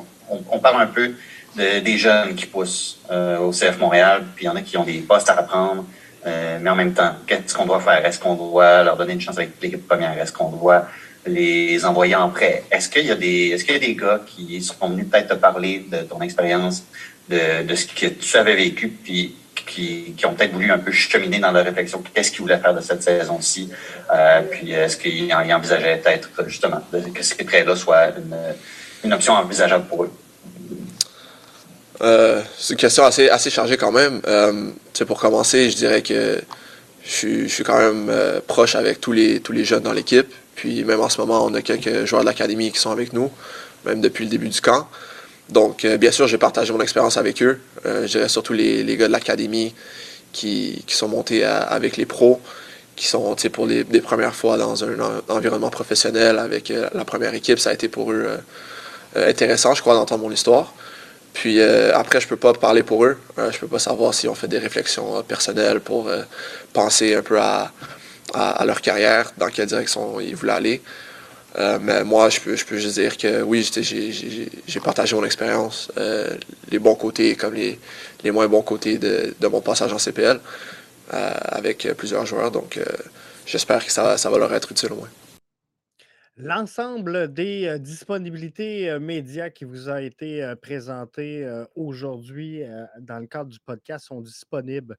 [0.51, 1.13] on, parle un peu
[1.55, 4.83] des jeunes qui poussent euh, au CF Montréal, puis il y en a qui ont
[4.83, 5.83] des postes à reprendre,
[6.25, 8.05] euh, mais en même temps, qu'est-ce qu'on doit faire?
[8.05, 10.17] Est-ce qu'on doit leur donner une chance avec l'équipe première?
[10.17, 10.87] Est-ce qu'on doit
[11.25, 12.63] les envoyer en prêt?
[12.71, 15.29] Est-ce qu'il y a des est-ce qu'il y a des gars qui sont venus peut-être
[15.29, 16.83] te parler de ton expérience,
[17.29, 20.91] de, de ce que tu avais vécu, puis qui, qui ont peut-être voulu un peu
[20.91, 23.69] cheminer dans leur réflexion, qu'est-ce qu'ils voulaient faire de cette saison-ci,
[24.13, 28.35] euh, puis est-ce qu'ils envisageaient peut-être justement que ces prêts-là soient une,
[29.05, 30.11] une option envisageable pour eux?
[32.01, 34.21] Euh, c'est une question assez, assez chargée quand même.
[34.27, 34.69] Euh,
[35.07, 36.41] pour commencer, je dirais que
[37.05, 40.27] je, suis quand même euh, proche avec tous les, tous les jeunes dans l'équipe.
[40.55, 43.31] Puis même en ce moment, on a quelques joueurs de l'académie qui sont avec nous,
[43.85, 44.87] même depuis le début du camp.
[45.49, 47.59] Donc, bien sûr, j'ai partagé mon expérience avec eux.
[47.83, 49.75] je dirais surtout les, les gars de l'académie
[50.31, 52.39] qui, qui, sont montés avec les pros,
[52.95, 54.95] qui sont pour les, les, premières fois dans un,
[55.27, 57.59] environnement professionnel avec la première équipe.
[57.59, 58.39] Ça a été pour eux
[59.15, 60.73] intéressant, je crois, d'entendre mon histoire.
[61.33, 63.17] Puis euh, après, je peux pas parler pour eux.
[63.35, 66.09] Je euh, je peux pas savoir si on fait des réflexions euh, personnelles pour
[66.71, 67.71] penser un peu à,
[68.33, 70.81] à, leur carrière, dans quelle direction ils voulaient aller.
[71.81, 73.69] mais moi, je peux, je peux juste dire que oui,
[74.67, 75.91] j'ai partagé mon expérience,
[76.71, 77.79] les bons côtés comme les,
[78.23, 80.39] les moins bons côtés de, de mon passage en CPL
[81.09, 82.49] avec plusieurs joueurs.
[82.49, 82.79] Donc,
[83.45, 85.09] j'espère que ça, ça va leur être utile au moins.
[86.35, 92.63] L'ensemble des disponibilités médias qui vous a été présenté aujourd'hui
[92.99, 94.97] dans le cadre du podcast sont disponibles.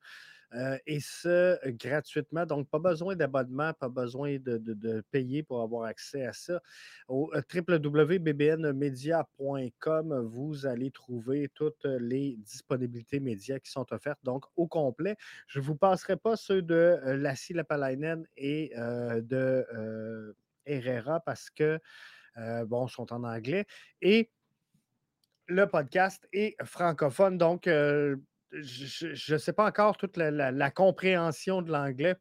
[0.86, 2.46] et ce, gratuitement.
[2.46, 6.62] Donc, pas besoin d'abonnement, pas besoin de, payer pour avoir accès à ça.
[7.08, 15.16] Au www.bbnmedia.com, vous allez trouver toutes les disponibilités médias qui sont offertes, donc au complet.
[15.48, 19.66] Je ne vous passerai pas ceux de Lassie Lapalainen et de
[20.66, 21.80] Herrera parce que,
[22.64, 23.66] bon, sont en anglais.
[24.00, 24.30] Et
[25.46, 32.16] le podcast est francophone, donc je ne sais pas encore toute la, compréhension de l'anglais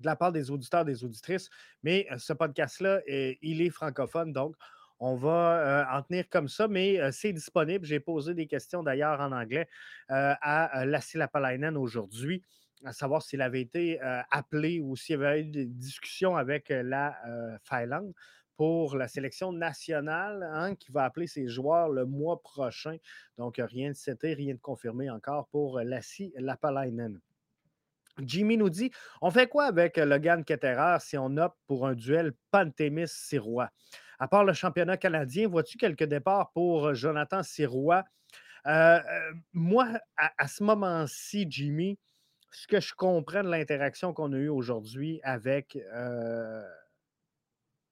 [0.00, 1.48] de la part des auditeurs, des auditrices,
[1.84, 4.56] mais ce podcast-là, il est francophone, donc
[4.98, 7.84] on va en tenir comme ça, mais c'est disponible.
[7.84, 9.68] J'ai posé des questions d'ailleurs en anglais
[10.08, 12.42] à Lassie Lapalainen aujourd'hui
[12.84, 17.16] à savoir s'il avait été appelé ou s'il avait eu des discussions avec la
[17.62, 18.12] Finlande
[18.56, 22.96] pour la sélection nationale hein, qui va appeler ses joueurs le mois prochain.
[23.38, 27.20] Donc, rien de cité, rien de confirmé encore pour Lassie Lapalainen.
[28.18, 28.90] Jimmy nous dit
[29.22, 33.70] On fait quoi avec Logan Ketterer si on opte pour un duel Pantémis-Sirois
[34.18, 38.04] À part le championnat canadien, vois-tu quelques départs pour Jonathan Sirois
[38.64, 41.98] Moi, à ce moment-ci, Jimmy,
[42.52, 45.78] ce que je comprends de l'interaction qu'on a eue aujourd'hui avec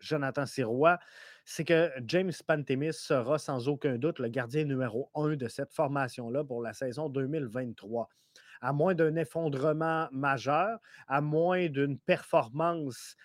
[0.01, 0.99] Jonathan Sirois,
[1.45, 6.45] c'est que James Pantemis sera sans aucun doute le gardien numéro un de cette formation-là
[6.45, 8.09] pour la saison 2023.
[8.61, 13.17] À moins d'un effondrement majeur, à moins d'une performance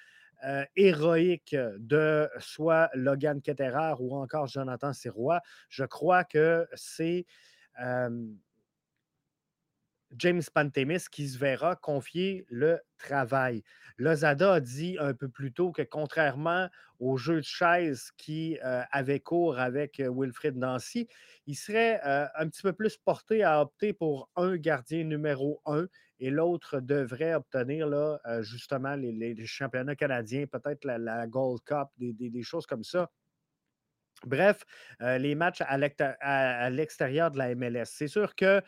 [0.76, 7.26] héroïque de soit Logan Ketterer ou encore Jonathan Sirois, je crois que c'est
[10.18, 13.64] James Pantemis qui se verra confier le travail.
[13.98, 18.82] Lozada a dit un peu plus tôt que contrairement au jeu de chaise qui euh,
[18.92, 21.08] avait cours avec euh, Wilfred Nancy,
[21.46, 25.88] il serait euh, un petit peu plus porté à opter pour un gardien numéro un
[26.20, 32.66] et l'autre devrait obtenir là, justement les, championnats canadiens, peut-être la, Gold Cup, des, choses
[32.66, 33.12] comme ça.
[34.26, 34.64] Bref,
[35.00, 37.86] les matchs à l'extérieur de la MLS.
[37.86, 38.62] C'est sûr que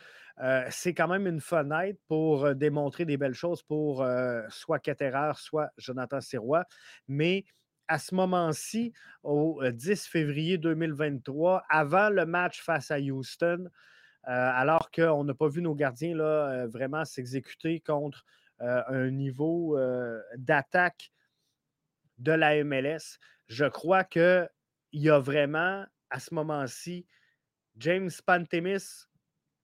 [0.70, 4.08] c'est quand même une fenêtre pour démontrer des belles choses pour
[4.50, 6.66] soit Ketterer, soit Jonathan Sirois.
[7.08, 7.44] Mais
[7.88, 8.94] à ce moment-ci,
[9.24, 13.70] au 10 février 2023, avant le match face à Houston,
[14.24, 18.26] alors qu'on n'a pas vu nos gardiens vraiment s'exécuter contre
[18.60, 19.80] un niveau
[20.36, 21.12] d'attaque
[22.18, 24.04] de la MLS, je crois
[24.92, 27.06] qu'il y a vraiment, à ce moment-ci,
[27.78, 29.06] James Pantemis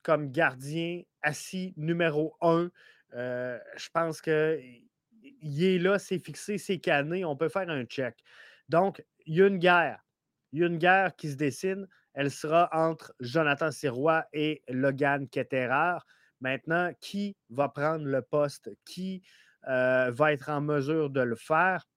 [0.03, 2.69] comme gardien assis numéro un.
[3.13, 8.21] Euh, je pense qu'il est là, c'est fixé, c'est canné, on peut faire un check.
[8.69, 10.05] Donc, il y a une guerre.
[10.51, 11.87] Il y a une guerre qui se dessine.
[12.13, 15.97] Elle sera entre Jonathan Sirois et Logan Ketterer.
[16.41, 18.69] Maintenant, qui va prendre le poste?
[18.85, 19.23] Qui
[19.67, 21.87] euh, va être en mesure de le faire?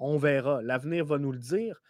[0.00, 0.62] On verra.
[0.62, 1.80] L'avenir va nous le dire.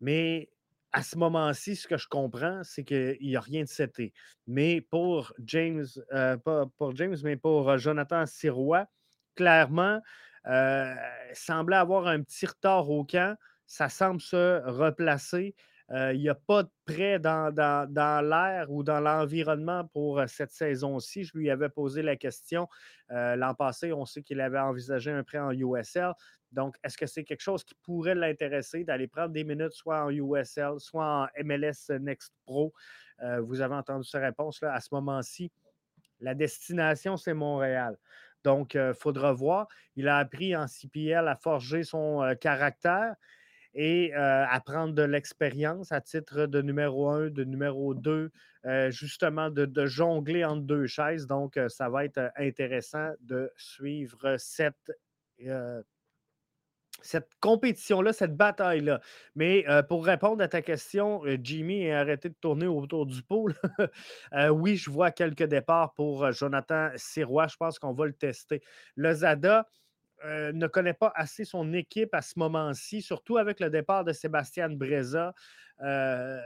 [0.00, 0.50] Mais
[0.92, 4.12] à ce moment-ci, ce que je comprends, c'est qu'il n'y a rien de seté.
[4.46, 8.86] Mais pour James, pas pour James, mais pour Jonathan Sirois,
[9.34, 10.00] clairement,
[10.46, 10.94] euh,
[11.34, 13.36] semblait avoir un petit retard au camp.
[13.66, 15.54] Ça semble se replacer.
[15.92, 20.50] Euh, il n'y a pas de prêt dans, l'air ou dans l'environnement pour euh, cette
[20.50, 21.24] saison-ci.
[21.24, 22.68] Je lui avais posé la question.
[23.08, 26.12] L'an passé, on sait qu'il avait envisagé un prêt en USL.
[26.50, 30.10] Donc, est-ce que c'est quelque chose qui pourrait l'intéresser d'aller prendre des minutes soit en
[30.10, 32.72] USL, soit en MLS Next Pro?
[33.42, 35.50] vous avez entendu sa réponse là, à ce moment-ci.
[36.20, 37.96] La destination, c'est Montréal.
[38.42, 39.68] Donc, il faudra voir.
[39.94, 43.14] Il a appris en CPL à forger son caractère
[43.76, 48.30] et à prendre de l'expérience à titre de numéro un, de numéro deux,
[48.88, 51.26] justement de, jongler entre deux chaises.
[51.26, 54.92] Donc, ça va être intéressant de suivre cette
[57.02, 59.00] cette compétition-là, cette bataille-là.
[59.34, 63.54] Mais euh, pour répondre à ta question, euh, Jimmy, et de tourner autour du pôle,
[64.34, 67.48] euh, oui, je vois quelques départs pour Jonathan Sirois.
[67.48, 68.62] Je pense qu'on va le tester.
[68.94, 69.66] Le Zada,
[70.24, 74.70] ne connaît pas assez son équipe à ce moment-ci, surtout avec le départ de Sébastien
[74.70, 75.34] Breza.
[75.78, 76.40] le,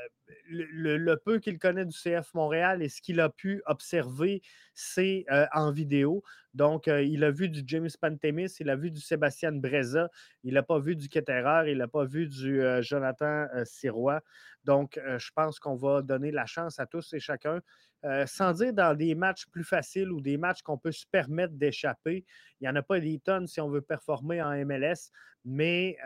[0.48, 4.42] le, peu qu'il connaît du CF Montréal et ce qu'il a pu observer,
[4.74, 6.22] c'est en vidéo.
[6.54, 10.10] Donc, euh, il a vu du James Pantemis, il a vu du Sébastien Breza,
[10.42, 14.20] il n'a pas vu du Ketterer, il n'a pas vu du euh, Jonathan euh, Sirois.
[14.64, 17.60] Donc, je pense qu'on va donner la chance à tous et chacun,
[18.26, 22.24] sans dire dans des matchs plus faciles ou des matchs qu'on peut se permettre d'échapper.
[22.61, 25.11] Il n'y en a pas des tonnes si on veut performer en MLS,
[25.44, 25.96] mais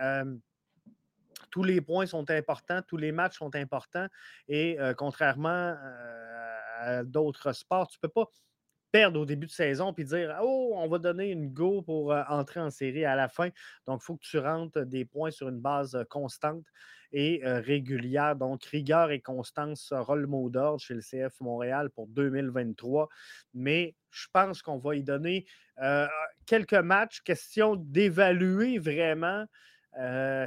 [1.50, 4.08] tous les points sont importants, tous les matchs sont importants
[4.48, 5.76] et contrairement
[6.80, 8.28] à d'autres sports, tu ne peux pas
[8.94, 12.22] perdre au début de saison puis dire Oh, on va donner une go pour euh,
[12.28, 13.48] entrer en série à la fin.
[13.88, 16.64] Donc, il faut que tu rentres des points sur une base constante
[17.10, 18.36] et régulière.
[18.36, 23.08] Donc, rigueur et constance sera le mot d'ordre chez le CF Montréal pour 2023.
[23.52, 25.44] Mais je pense qu'on va y donner
[26.46, 29.44] quelques matchs, question d'évaluer vraiment.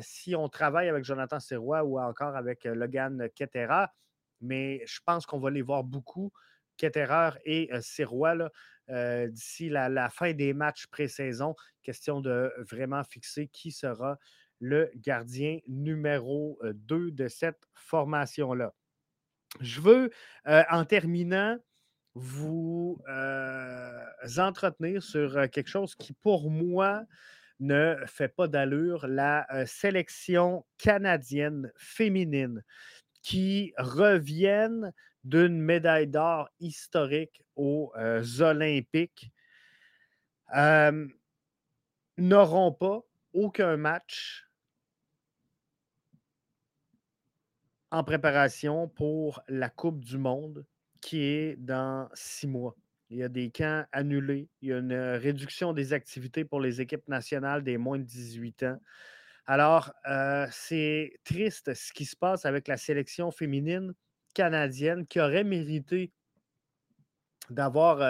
[0.02, 3.94] si on travaille avec Jonathan Serrois ou encore avec Logan Ketera,
[4.42, 6.34] mais je pense qu'on va les voir beaucoup
[6.78, 8.50] Ketterer et Sirois
[8.90, 11.56] d'ici la, fin des matchs pré-saison.
[11.84, 14.18] Question de vraiment fixer qui sera
[14.60, 18.74] le gardien numéro 2 de cette formation-là.
[19.60, 20.10] Je veux,
[20.46, 21.58] en terminant,
[22.16, 22.98] vous
[24.38, 27.04] entretenir sur quelque chose qui, pour moi,
[27.60, 32.64] ne fait pas d'allure, la sélection canadienne féminine
[33.22, 39.32] qui reviennent d'une médaille d'or historique aux euh, Olympiques
[42.18, 43.02] n'auront pas
[43.34, 44.48] aucun match
[47.92, 50.66] en préparation pour la Coupe du Monde
[51.02, 52.76] qui est dans six mois.
[53.10, 56.82] Il y a des camps annulés, il y a une réduction des activités pour les
[56.82, 58.80] équipes nationales des moins de 18 ans.
[59.46, 63.94] Alors, euh, c'est triste ce qui se passe avec la sélection féminine
[64.38, 66.12] canadienne qui aurait mérité
[67.50, 68.02] d'avoir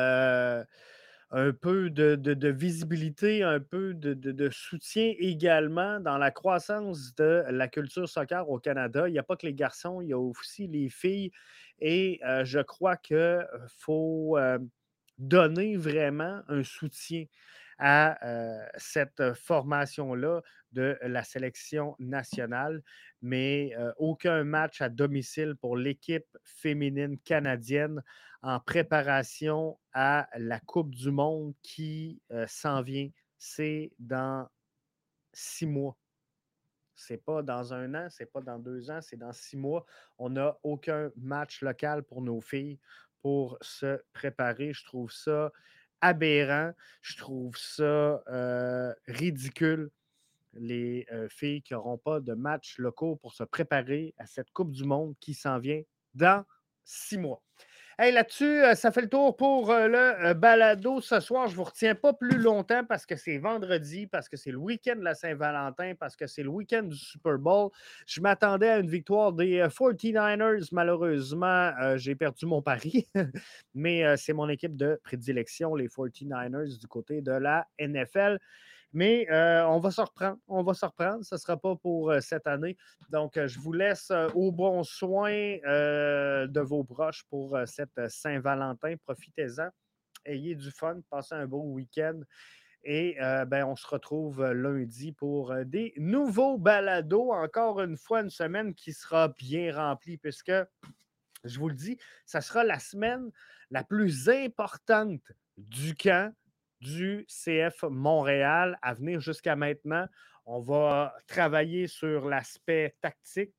[1.32, 8.10] un peu de, visibilité, un peu de, soutien également dans la croissance de la culture
[8.10, 9.08] soccer au Canada.
[9.08, 11.32] Il n'y a pas que les garçons, il y a aussi les filles.
[11.80, 13.48] Et je crois qu'il
[13.78, 14.38] faut
[15.18, 17.24] donner vraiment un soutien
[17.80, 18.18] à
[18.76, 20.42] cette formation-là
[20.72, 22.84] de la sélection nationale,
[23.22, 28.04] mais aucun match à domicile pour l'équipe féminine canadienne
[28.42, 33.10] en préparation à la Coupe du Monde qui s'en vient.
[33.38, 34.48] C'est dans
[35.34, 35.98] six mois.
[36.96, 39.86] C'est pas dans un an, c'est pas dans deux ans, c'est dans six mois.
[40.18, 42.80] On n'a aucun match local pour nos filles
[43.22, 44.74] pour se préparer.
[44.74, 45.52] Je trouve ça
[46.02, 46.72] aberrant.
[47.02, 49.92] Je trouve ça euh, ridicule.
[50.58, 54.84] Les filles qui n'auront pas de match locaux pour se préparer à cette Coupe du
[54.84, 55.82] Monde qui s'en vient
[56.14, 56.44] dans
[56.84, 57.42] six mois.
[58.00, 61.48] Hey, là-dessus, ça fait le tour pour le balado ce soir.
[61.48, 64.60] Je ne vous retiens pas plus longtemps parce que c'est vendredi, parce que c'est le
[64.60, 67.72] week-end de la Saint-Valentin, parce que c'est le week-end du Super Bowl.
[68.06, 70.70] Je m'attendais à une victoire des 49ers.
[70.74, 73.08] Malheureusement, j'ai perdu mon pari,
[73.74, 78.38] mais c'est mon équipe de prédilection, les 49ers, du côté de la NFL.
[78.94, 80.38] Mais euh, on va se reprendre.
[80.48, 81.24] On va se reprendre.
[81.24, 82.78] Ce ne sera pas pour euh, cette année.
[83.10, 88.96] Donc, euh, je vous laisse au bon soin de vos proches pour cette Saint-Valentin.
[89.04, 89.70] Profitez-en.
[90.26, 91.00] Ayez du fun.
[91.10, 92.20] Passez un beau week-end.
[92.84, 93.18] Et
[93.48, 97.34] ben, on se retrouve lundi pour des nouveaux balados.
[97.34, 100.54] Encore une fois, une semaine qui sera bien remplie puisque,
[101.44, 103.30] je vous le dis, ça sera la semaine
[103.72, 105.22] la plus importante
[105.58, 106.34] du camp
[106.82, 110.06] du CF Montréal à venir jusqu'à maintenant.
[110.46, 113.54] On va travailler sur l'aspect tactique.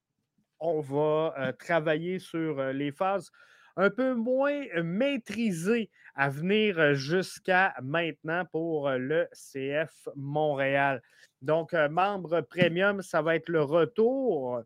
[0.60, 3.30] On va travailler sur les phases
[3.76, 11.00] un peu moins maîtrisées à venir jusqu'à maintenant pour le CF Montréal.
[11.42, 14.62] Donc, membre premium, ça va être le retour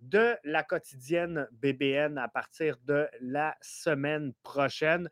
[0.00, 5.08] de la quotidienne BBN à partir de la semaine prochaine.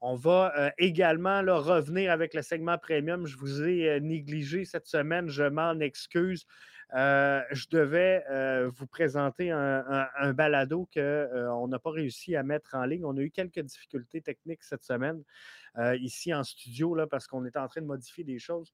[0.00, 3.26] On va euh, également revenir avec le segment premium.
[3.26, 6.46] Je vous ai euh, négligé cette semaine, je m'en excuse.
[6.94, 8.22] Euh, je devais
[8.76, 13.04] vous présenter un, balado qu'on n'a pas réussi à mettre en ligne.
[13.04, 15.22] On a eu quelques difficultés techniques cette semaine
[15.98, 18.72] ici en studio là, parce qu'on est en train de modifier des choses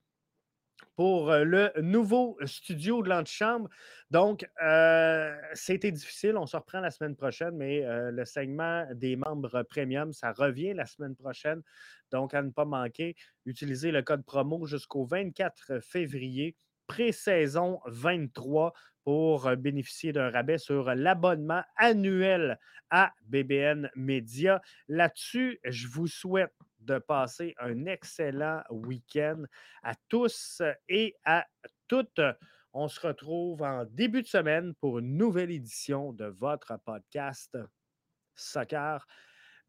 [0.97, 3.69] pour euh, le nouveau studio de l'antichambre.
[4.11, 6.37] Donc, euh, c'était difficile.
[6.37, 10.75] On se reprend la semaine prochaine, mais euh, le segment des membres premium, ça revient
[10.75, 11.63] la semaine prochaine.
[12.11, 13.17] Donc, à ne pas manquer,
[13.47, 16.57] utilisez le code promo jusqu'au 24 février,
[16.87, 18.73] pré-saison 23,
[19.05, 22.59] pour bénéficier d'un rabais sur l'abonnement annuel
[22.91, 24.61] à BBN Media.
[24.89, 26.53] Là-dessus, je vous souhaite
[26.91, 29.45] de passer un excellent week-end
[29.85, 31.47] à tous et à
[31.87, 32.21] toutes.
[32.73, 37.57] On se retrouve en début de semaine pour une nouvelle édition de votre podcast
[38.35, 39.07] Soccer.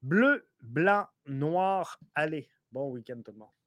[0.01, 1.99] Bleu, blanc, noir.
[2.15, 3.60] Allez, bon week-end tout le monde.